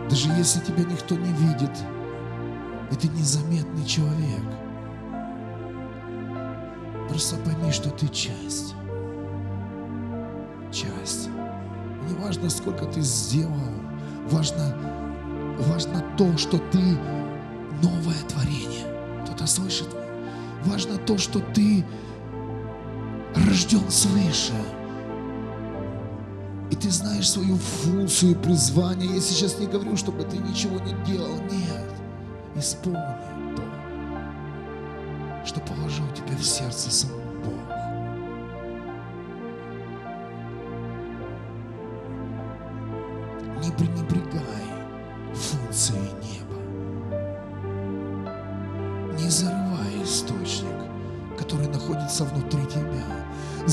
[0.08, 1.72] Даже если тебя никто не видит,
[2.90, 4.44] и ты незаметный человек,
[7.08, 8.74] просто пойми, что ты часть.
[10.72, 11.28] Часть.
[11.28, 13.52] И не важно, сколько ты сделал,
[14.30, 14.76] важно,
[15.58, 16.98] важно то, что ты
[17.82, 18.86] новое творение.
[19.24, 20.05] Кто-то слышит?
[20.66, 21.84] Важно то, что ты
[23.34, 24.52] рожден свыше.
[26.70, 29.14] И ты знаешь свою функцию и призвание.
[29.14, 31.36] Я сейчас не говорю, чтобы ты ничего не делал.
[31.42, 31.84] Нет.
[32.56, 32.98] Исполни
[33.54, 33.62] то,
[35.44, 37.12] что положил тебе в сердце сам
[37.44, 37.75] Бог.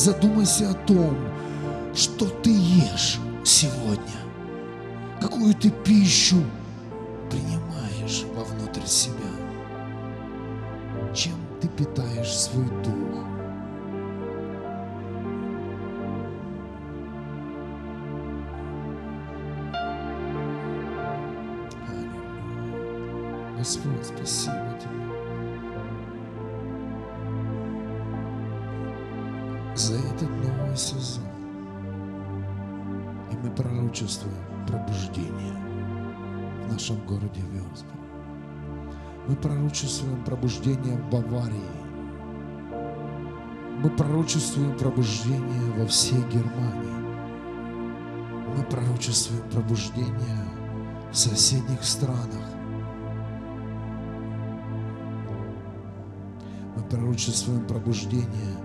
[0.04, 1.16] Задумайся о том,
[1.96, 4.20] что ты ешь сегодня,
[5.22, 6.44] какую ты пищу
[7.32, 9.32] принимаешь вовнутрь себя,
[11.16, 13.24] чем ты питаешь свой дух.
[23.58, 24.73] Господь, спасибо
[30.24, 31.24] этот новый сезон.
[33.32, 35.56] И мы пророчествуем пробуждение
[36.64, 38.00] в нашем городе Вёрсбург.
[39.28, 41.84] Мы пророчествуем пробуждение в Баварии.
[43.82, 47.04] Мы пророчествуем пробуждение во всей Германии.
[48.56, 50.46] Мы пророчествуем пробуждение
[51.12, 52.48] в соседних странах.
[56.76, 58.58] Мы пророчествуем пробуждение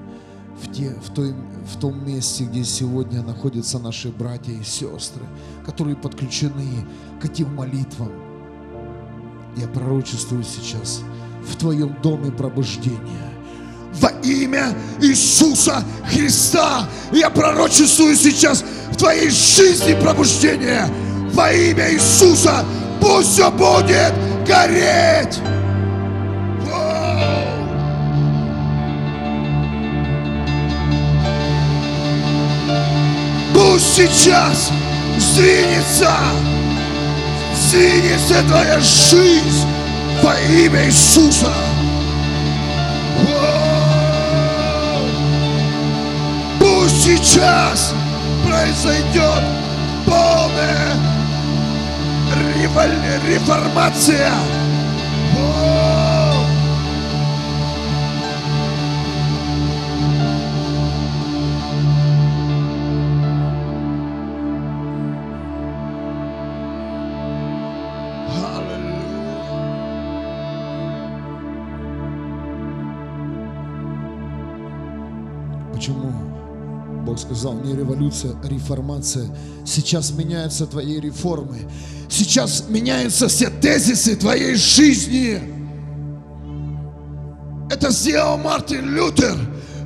[0.62, 1.34] в, те, в, той,
[1.72, 5.22] в том месте, где сегодня находятся наши братья и сестры,
[5.64, 6.86] которые подключены
[7.20, 8.10] к этим молитвам.
[9.56, 11.00] Я пророчествую сейчас
[11.44, 12.98] в твоем доме пробуждение.
[14.00, 15.82] Во имя Иисуса
[16.12, 20.86] Христа я пророчествую сейчас в твоей жизни пробуждение.
[21.32, 22.64] Во имя Иисуса
[23.00, 24.14] пусть все будет
[24.46, 25.40] гореть.
[33.78, 34.72] Пусть сейчас
[35.18, 36.10] сдвинется,
[37.54, 39.68] сдвинется твоя жизнь
[40.20, 41.52] во имя Иисуса.
[46.58, 47.94] Пусть сейчас
[48.44, 49.44] произойдет
[50.04, 50.96] полная
[53.28, 54.32] реформация.
[75.78, 76.12] Почему?
[77.06, 79.28] Бог сказал, не революция, а реформация.
[79.64, 81.70] Сейчас меняются твои реформы.
[82.10, 85.40] Сейчас меняются все тезисы твоей жизни.
[87.70, 89.36] Это сделал Мартин Лютер.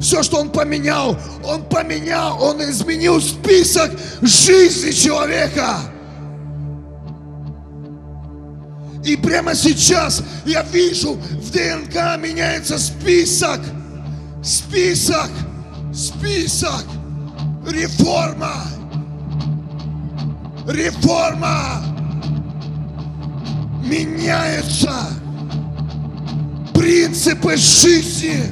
[0.01, 1.15] Все, что он поменял,
[1.45, 5.77] он поменял, он изменил список жизни человека.
[9.05, 13.61] И прямо сейчас я вижу, в ДНК меняется список.
[14.43, 15.29] Список.
[15.93, 16.85] Список.
[17.67, 18.67] Реформа.
[20.67, 21.83] Реформа.
[23.85, 24.93] Меняются
[26.73, 28.43] принципы жизни,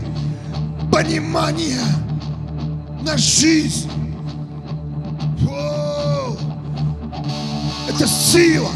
[0.92, 1.80] понимание
[3.02, 3.90] на жизнь.
[5.40, 6.36] Воу!
[7.88, 8.70] Это сила.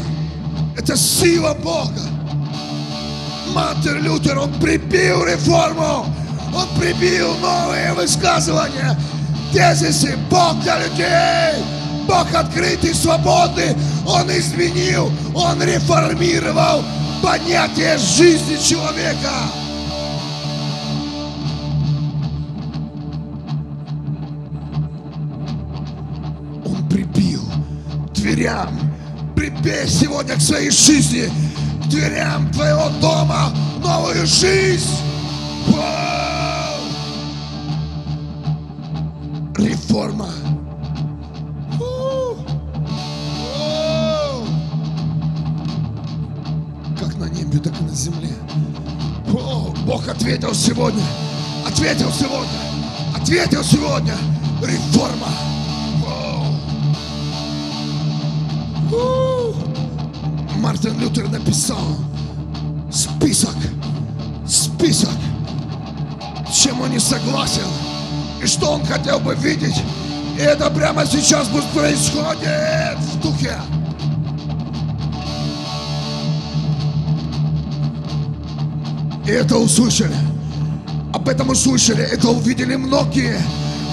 [0.75, 2.01] Это сила Бога.
[3.53, 6.05] Мартин Лютер, он прибил реформу.
[6.55, 8.97] Он прибил новые высказывания.
[9.51, 11.61] Тезисы Бог для людей.
[12.07, 13.75] Бог открытый, свободный.
[14.07, 16.83] Он изменил, он реформировал
[17.21, 19.31] понятие жизни человека.
[26.65, 27.43] Он прибил
[28.13, 28.79] дверям.
[29.35, 31.29] Прибей сегодня к своей жизни,
[31.83, 33.51] к дверям твоего дома
[33.83, 35.05] новую жизнь.
[41.79, 42.37] Вау!
[46.99, 48.33] Как на небе, так и на земле.
[49.33, 51.05] О, Бог ответил сегодня.
[51.65, 52.59] Ответил сегодня.
[53.15, 54.17] Ответил сегодня.
[54.61, 55.29] Реформа.
[60.57, 61.95] Мартин Лютер написал
[62.91, 63.55] список,
[64.45, 65.15] список,
[66.51, 67.94] с чем он не согласен
[68.45, 69.81] и что он хотел бы видеть.
[70.37, 73.55] И это прямо сейчас будет происходит в духе.
[79.25, 80.15] И это услышали.
[81.11, 83.41] Об этом услышали, это увидели многие.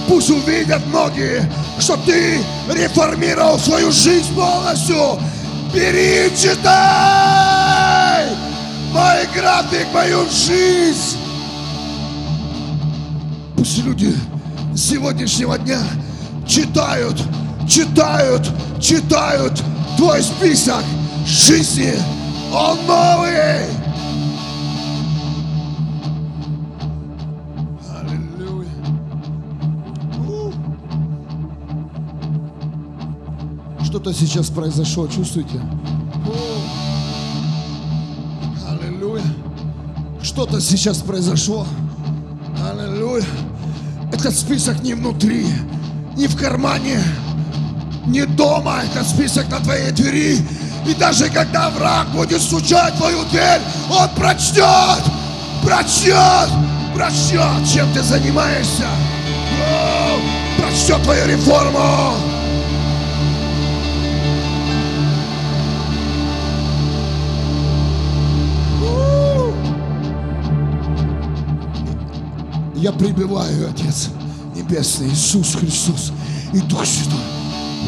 [0.07, 1.49] Пусть увидят многие,
[1.79, 2.37] что ты
[2.69, 5.19] реформировал свою жизнь полностью.
[5.73, 8.27] Бери, и читай
[8.91, 11.17] мой график, мою жизнь.
[13.55, 14.13] Пусть люди
[14.75, 15.81] сегодняшнего дня
[16.47, 17.21] читают,
[17.67, 18.49] читают,
[18.79, 19.61] читают
[19.97, 20.83] твой список
[21.25, 21.93] жизни.
[22.51, 23.65] Он новый.
[27.89, 28.67] Аллилуйя.
[33.83, 35.61] Что-то сейчас произошло, чувствуете?
[38.67, 39.23] Аллилуйя.
[40.21, 41.65] Что-то сейчас произошло.
[44.23, 45.45] Этот список не внутри,
[46.15, 46.97] не в кармане,
[48.05, 48.79] не дома.
[48.85, 50.37] Это список на твоей двери.
[50.87, 53.59] И даже когда враг будет стучать в твою дверь,
[53.89, 55.03] он прочтет,
[55.61, 56.47] прочтет,
[56.95, 58.87] прочтет, чем ты занимаешься.
[60.57, 62.32] Прочтет твою реформу.
[72.83, 74.09] Я прибиваю, Отец
[74.53, 76.11] Небесный, Иисус Христос
[76.51, 77.17] и Дух Святой.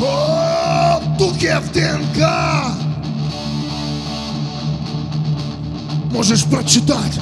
[0.01, 2.23] О, в духе, в ДНК!
[6.13, 7.19] Можешь прочитать.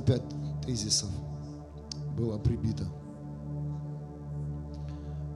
[0.00, 0.22] 95
[0.66, 1.08] тезисов
[2.16, 2.84] было прибито.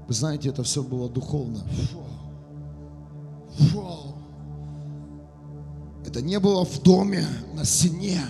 [0.07, 1.65] Вы знаете, это все было духовно.
[1.93, 2.05] Фу.
[3.69, 4.15] Фу.
[6.07, 8.21] Это не было в доме, на стене.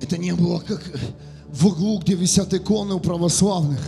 [0.00, 0.82] Это не было как
[1.48, 3.80] в углу, где висят иконы у православных.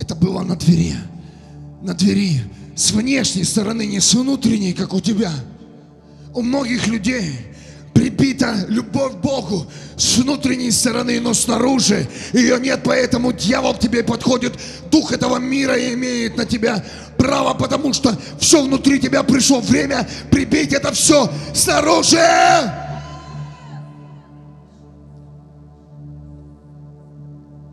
[0.00, 0.94] Это было на двери.
[1.82, 2.40] На двери.
[2.74, 5.32] С внешней стороны, не с внутренней, как у тебя.
[6.32, 7.51] У многих людей
[7.92, 9.66] прибита любовь к Богу
[9.96, 14.54] с внутренней стороны, но снаружи ее нет, поэтому дьявол к тебе подходит,
[14.90, 16.84] дух этого мира имеет на тебя
[17.16, 22.18] право, потому что все внутри тебя пришло время прибить это все снаружи.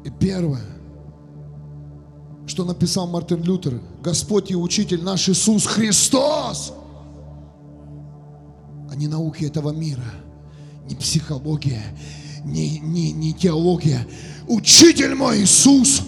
[0.04, 0.62] И первое,
[2.48, 6.74] что написал Мартин Лютер, Господь и Учитель наш Иисус Христос,
[9.00, 10.04] не науки этого мира,
[10.86, 11.82] не психология,
[12.44, 14.06] не, не, не теология.
[14.46, 16.02] Учитель мой Иисус.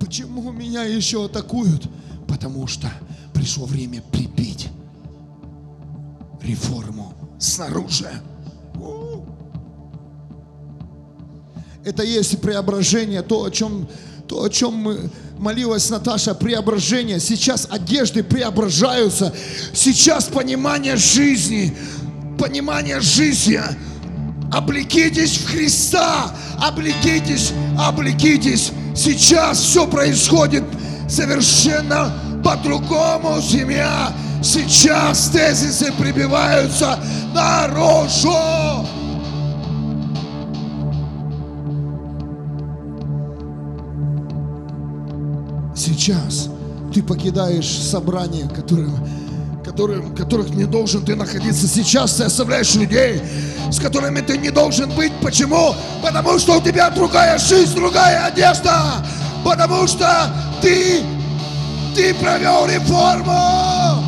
[0.00, 1.88] Почему меня еще атакуют?
[2.26, 2.90] Потому что
[3.32, 4.68] пришло время прибить
[6.42, 8.10] реформу снаружи.
[11.84, 13.86] Это есть преображение, то, о чем,
[14.28, 17.20] то, о чем мы молилась Наташа, преображение.
[17.20, 19.32] Сейчас одежды преображаются.
[19.72, 21.76] Сейчас понимание жизни,
[22.38, 23.60] понимание жизни.
[24.52, 28.72] Облекитесь в Христа, облекитесь, облекитесь.
[28.94, 30.64] Сейчас все происходит
[31.08, 32.12] совершенно
[32.44, 34.12] по-другому, семья.
[34.42, 36.98] Сейчас тезисы прибиваются
[37.34, 38.86] наружу.
[46.06, 46.48] Сейчас
[46.94, 48.94] ты покидаешь собрание, которым,
[49.64, 51.66] которым, которых не должен ты находиться.
[51.66, 53.20] Сейчас ты оставляешь людей,
[53.72, 55.12] с которыми ты не должен быть.
[55.20, 55.74] Почему?
[56.04, 59.04] Потому что у тебя другая жизнь, другая одежда.
[59.44, 60.32] Потому что
[60.62, 61.02] ты,
[61.96, 64.04] ты провел реформу.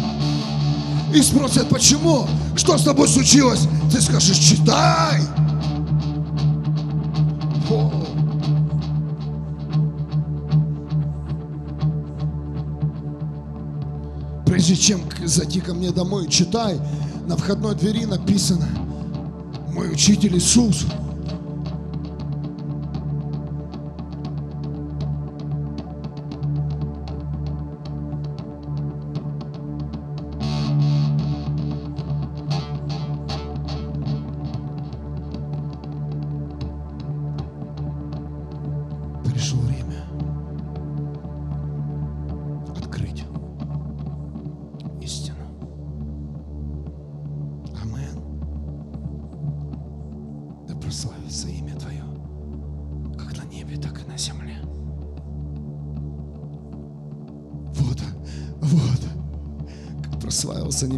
[1.12, 2.28] И спросят, почему?
[2.54, 3.66] Что с тобой случилось?
[3.90, 5.20] Ты скажешь, читай.
[14.68, 16.78] Прежде чем зайти ко мне домой, читай,
[17.26, 18.68] на входной двери написано
[19.72, 20.84] «Мой учитель Иисус».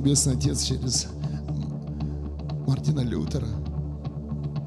[0.00, 1.08] Небесный Отец через
[2.66, 3.46] Мартина Лютера.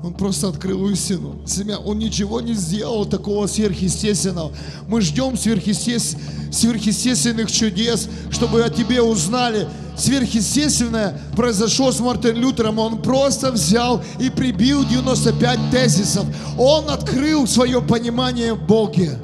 [0.04, 1.42] Он просто открыл истину.
[1.48, 4.52] Семья, он ничего не сделал такого сверхъестественного.
[4.88, 6.16] Мы ждем сверхъестес-
[6.52, 9.68] сверхъестественных чудес, чтобы о тебе узнали.
[9.98, 12.78] Сверхъестественное произошло с Мартином Лютером.
[12.78, 16.26] Он просто взял и прибил 95 тезисов.
[16.60, 19.18] Он открыл свое понимание в Боге.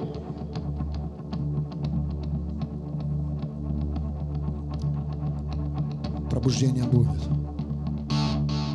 [6.50, 7.22] Пробуждение будет.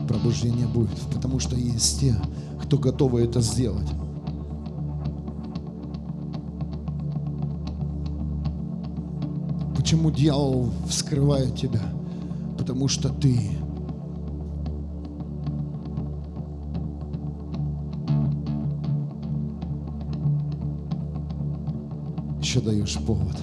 [0.07, 0.97] Пробуждение будет.
[1.13, 2.15] Потому что есть те,
[2.63, 3.89] кто готовы это сделать.
[9.77, 11.83] Почему дьявол вскрывает тебя?
[12.57, 13.41] Потому что ты
[22.41, 23.37] еще даешь повод.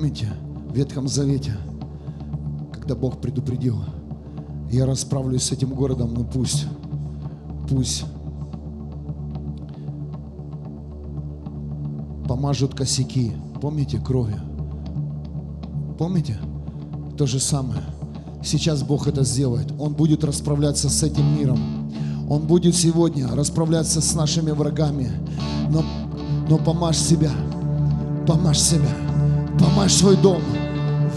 [0.00, 0.32] Помните,
[0.66, 1.52] в Ветхом Завете,
[2.72, 3.76] когда Бог предупредил,
[4.70, 6.64] я расправлюсь с этим городом, но пусть,
[7.68, 8.06] пусть
[12.26, 13.32] помажут косяки.
[13.60, 14.40] Помните кровью?
[15.98, 16.38] Помните?
[17.18, 17.82] То же самое.
[18.42, 19.70] Сейчас Бог это сделает.
[19.78, 21.92] Он будет расправляться с этим миром.
[22.30, 25.10] Он будет сегодня расправляться с нашими врагами.
[25.68, 25.84] Но,
[26.48, 27.32] но помажь себя.
[28.26, 29.09] Помажь себя.
[29.60, 30.42] Помажь свой дом.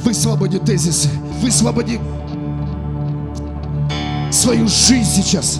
[0.03, 1.09] Высвободи тезисы.
[1.41, 1.99] Высвободи
[4.31, 5.59] свою жизнь сейчас.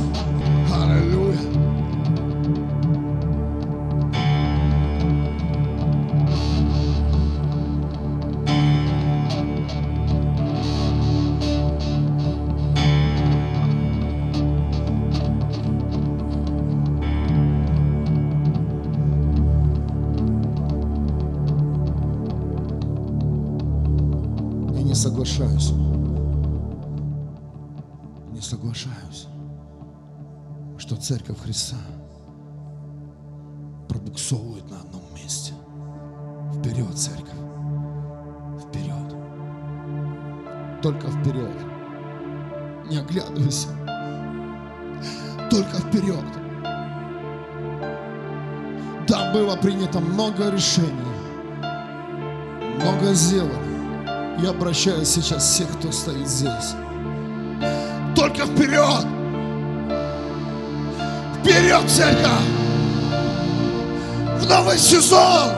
[31.14, 31.76] Церковь Христа
[33.88, 35.54] пробуксовывает на одном месте.
[36.56, 37.38] Вперед, Церковь.
[38.60, 39.16] Вперед.
[40.82, 41.56] Только вперед.
[42.90, 43.68] Не оглядывайся.
[45.52, 46.26] Только вперед.
[49.08, 50.90] Да, было принято много решений.
[52.82, 54.40] Много сделано.
[54.40, 56.74] Я обращаюсь сейчас всех, кто стоит здесь.
[58.16, 59.13] Только вперед!
[61.44, 62.48] Вперед, церковь!
[64.40, 65.52] В новый сезон!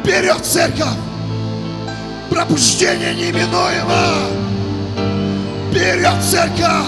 [0.00, 0.96] Вперед, церковь!
[2.30, 4.14] Пробуждение неминуемо!
[5.70, 6.86] Вперед, церковь!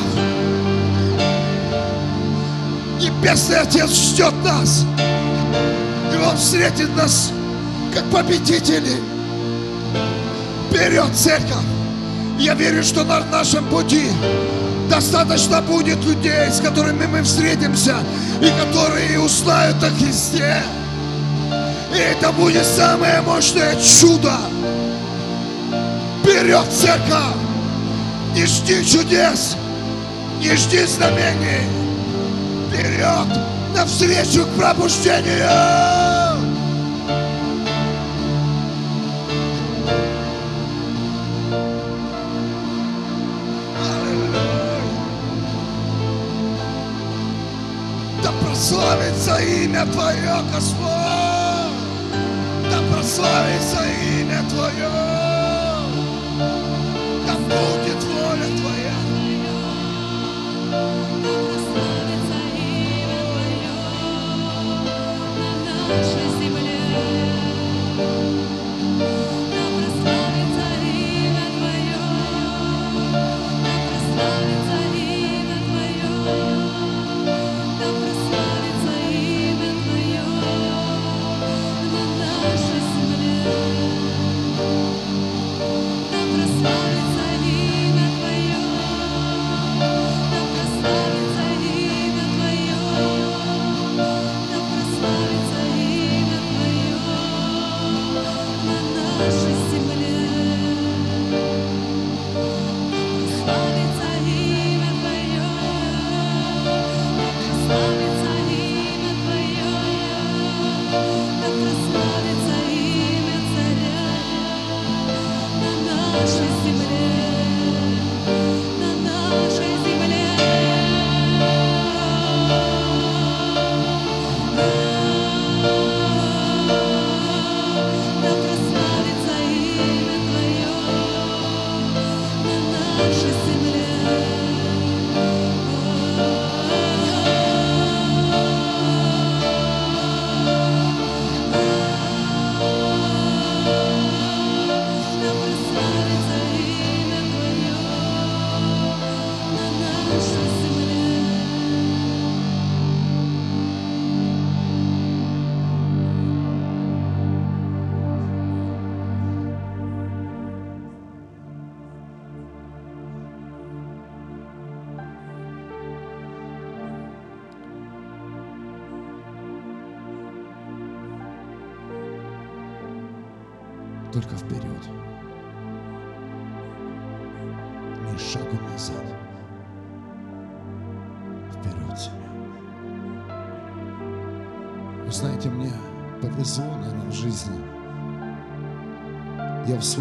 [2.99, 4.87] Небесный Отец ждет нас!
[6.11, 7.32] И Он встретит нас
[7.95, 8.97] как победители!
[10.70, 11.66] Вперед, церковь!
[12.39, 14.07] Я верю, что на нашем пути
[14.89, 17.97] достаточно будет людей, с которыми мы встретимся,
[18.41, 20.62] и которые узнают о Христе.
[21.95, 24.32] И это будет самое мощное чудо.
[26.22, 27.37] Вперед, церковь!
[28.35, 29.57] Не жди чудес,
[30.41, 31.68] не жди знамений.
[32.68, 33.39] Вперед,
[33.76, 36.03] навстречу к пробуждению!
[49.74, 50.86] прославится имя Твое, Господь!
[52.72, 53.78] Да прославится
[54.20, 54.89] имя Твое!
[57.28, 57.82] Да будет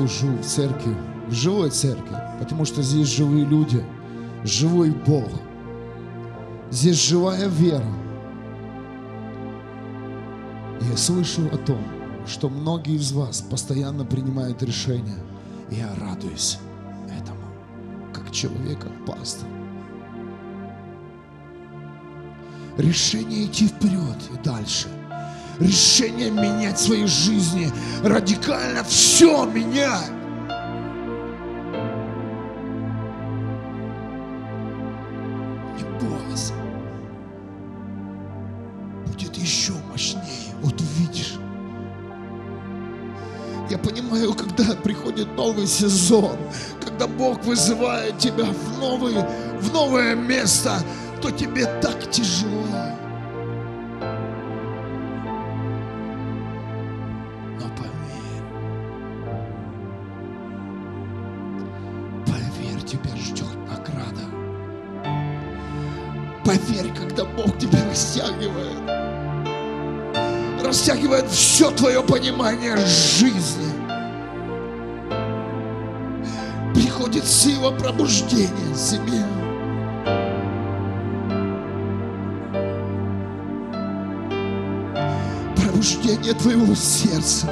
[0.08, 0.96] служу в церкви,
[1.28, 3.84] в живой церкви, потому что здесь живые люди,
[4.44, 5.30] живой Бог.
[6.72, 7.86] Здесь живая вера.
[10.82, 11.82] Я слышу о том,
[12.28, 15.24] что многие из вас постоянно принимают решения.
[15.70, 16.60] И я радуюсь
[17.08, 17.48] этому,
[18.14, 19.48] как человек, как пастор.
[22.78, 24.88] Решение идти вперед и дальше.
[25.60, 27.72] Решение менять свои жизни,
[28.04, 30.12] радикально все менять.
[36.02, 36.54] Бойся.
[39.06, 40.24] Будет еще мощнее.
[40.62, 41.36] Вот увидишь.
[43.70, 46.36] Я понимаю, когда приходит новый сезон,
[46.84, 49.16] когда Бог вызывает тебя в, новый,
[49.60, 50.80] в новое место,
[51.22, 52.63] то тебе так тяжело.
[66.54, 68.78] Поверь, когда Бог тебя растягивает,
[70.64, 73.74] растягивает все твое понимание жизни.
[76.76, 79.26] Приходит сила пробуждения себе.
[85.56, 87.48] Пробуждение твоего сердца.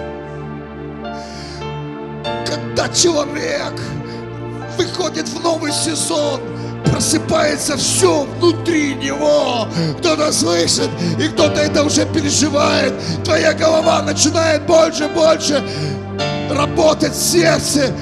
[2.45, 3.73] Когда человек
[4.77, 6.39] выходит в новый сезон,
[6.85, 9.67] просыпается все внутри него.
[9.99, 12.93] Кто-то слышит, и кто-то это уже переживает.
[13.23, 15.63] Твоя голова начинает больше больше
[16.49, 17.93] работать, сердце,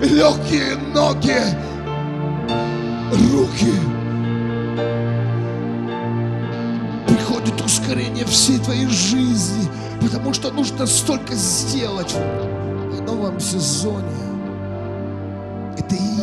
[0.00, 1.36] легкие, ноги,
[3.32, 3.72] руки.
[7.06, 9.68] Приходит ускорение всей твоей жизни,
[10.00, 14.06] потому что нужно столько сделать в новом сезоне.
[15.76, 16.19] Это и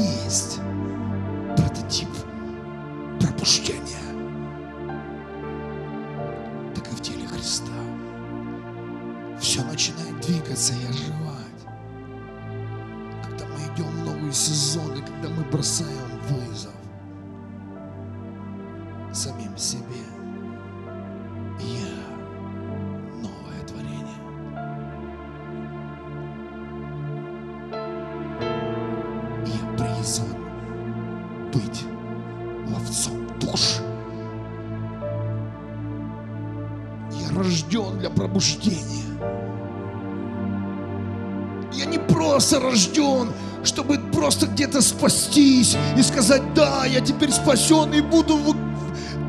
[45.67, 48.37] спастись и сказать, да, я теперь спасен и буду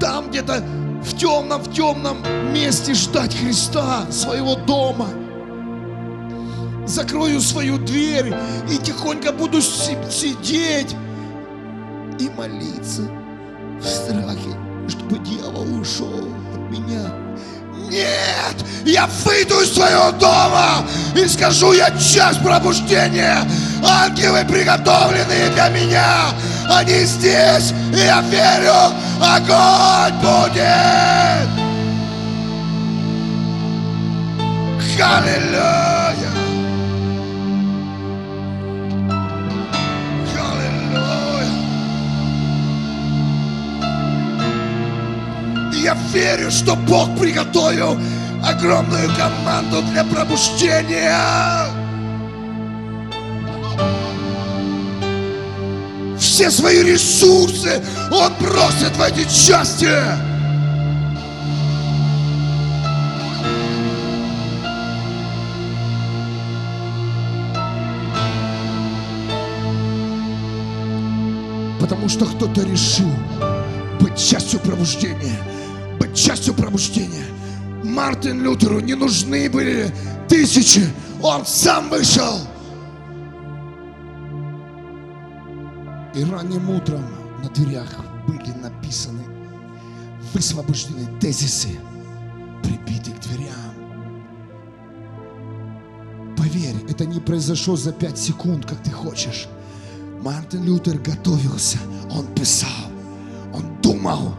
[0.01, 0.63] там где-то
[1.03, 2.19] в темном, в темном
[2.53, 5.09] месте ждать Христа, своего дома.
[6.87, 8.35] Закрою свою дверь
[8.71, 10.97] и тихонько буду си- сидеть
[12.19, 13.03] и молиться
[13.81, 14.57] в страхе,
[14.89, 17.13] чтобы дьявол ушел от меня.
[17.91, 18.57] Нет!
[18.85, 23.47] Я выйду из своего дома и скажу, я часть пробуждения.
[23.85, 26.31] Ангелы приготовленные для меня.
[26.71, 31.59] Они здесь, и я верю, огонь будет.
[35.01, 36.48] Аллилуйя!
[45.89, 47.99] Я верю, что Бог приготовил
[48.45, 51.17] огромную команду для пробуждения.
[56.19, 57.83] Все свои ресурсы
[58.13, 59.89] Он бросит в эти части.
[71.81, 73.11] Потому что кто-то решил
[74.01, 75.58] быть частью пробуждения.
[76.19, 77.27] Частью пробуждения.
[77.85, 79.95] Мартин Лютеру не нужны были
[80.29, 80.83] тысячи.
[81.23, 82.41] Он сам вышел.
[86.15, 87.05] И ранним утром
[87.41, 87.95] на дверях
[88.27, 89.23] были написаны
[90.35, 91.79] высвобождены тезисы,
[92.65, 93.55] прибиты к дверям.
[96.37, 99.47] Поверь, это не произошло за пять секунд, как ты хочешь.
[100.21, 101.79] Мартин Лютер готовился,
[102.11, 102.91] он писал,
[103.55, 104.35] он думал,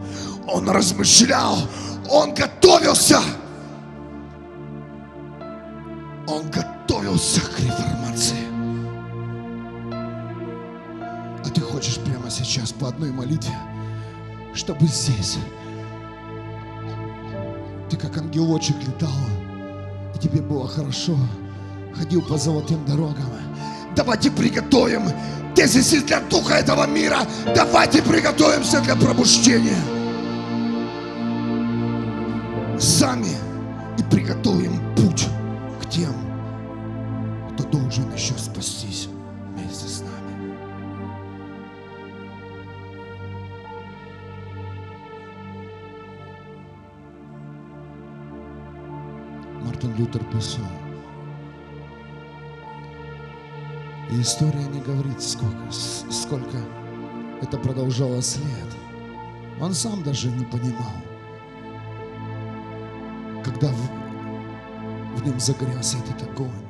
[0.50, 1.58] он размышлял,
[2.08, 3.18] он готовился.
[6.26, 6.70] Он готовился
[7.20, 8.36] вкусах реформации.
[11.44, 13.54] А ты хочешь прямо сейчас по одной молитве,
[14.54, 15.38] чтобы здесь
[17.90, 19.10] ты как ангелочек летал,
[20.14, 21.16] и тебе было хорошо,
[21.96, 23.26] ходил по золотым дорогам.
[23.96, 25.02] Давайте приготовим
[25.56, 27.26] тезисы для духа этого мира.
[27.54, 29.99] Давайте приготовимся для пробуждения.
[32.80, 33.36] Сами
[33.98, 35.28] и приготовим путь
[35.82, 36.14] к тем,
[37.52, 39.10] кто должен еще спастись
[39.52, 40.56] вместе с нами.
[49.62, 50.64] Мартин Лютер писал.
[54.10, 56.56] И история не говорит, сколько, сколько
[57.42, 58.74] это продолжалось лет.
[59.60, 60.94] Он сам даже не понимал,
[63.44, 66.28] когда в, в нем загорелся этот.
[66.30, 66.69] Огонь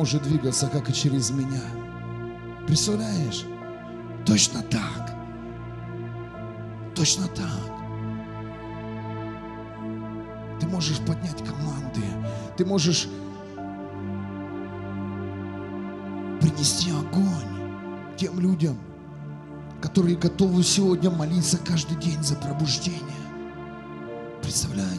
[0.00, 1.60] может двигаться, как и через меня.
[2.66, 3.44] Представляешь?
[4.24, 5.14] Точно так.
[6.94, 7.70] Точно так.
[10.58, 12.00] Ты можешь поднять команды.
[12.56, 13.08] Ты можешь
[16.40, 18.78] принести огонь тем людям,
[19.82, 23.02] которые готовы сегодня молиться каждый день за пробуждение.
[24.40, 24.89] Представляете себе?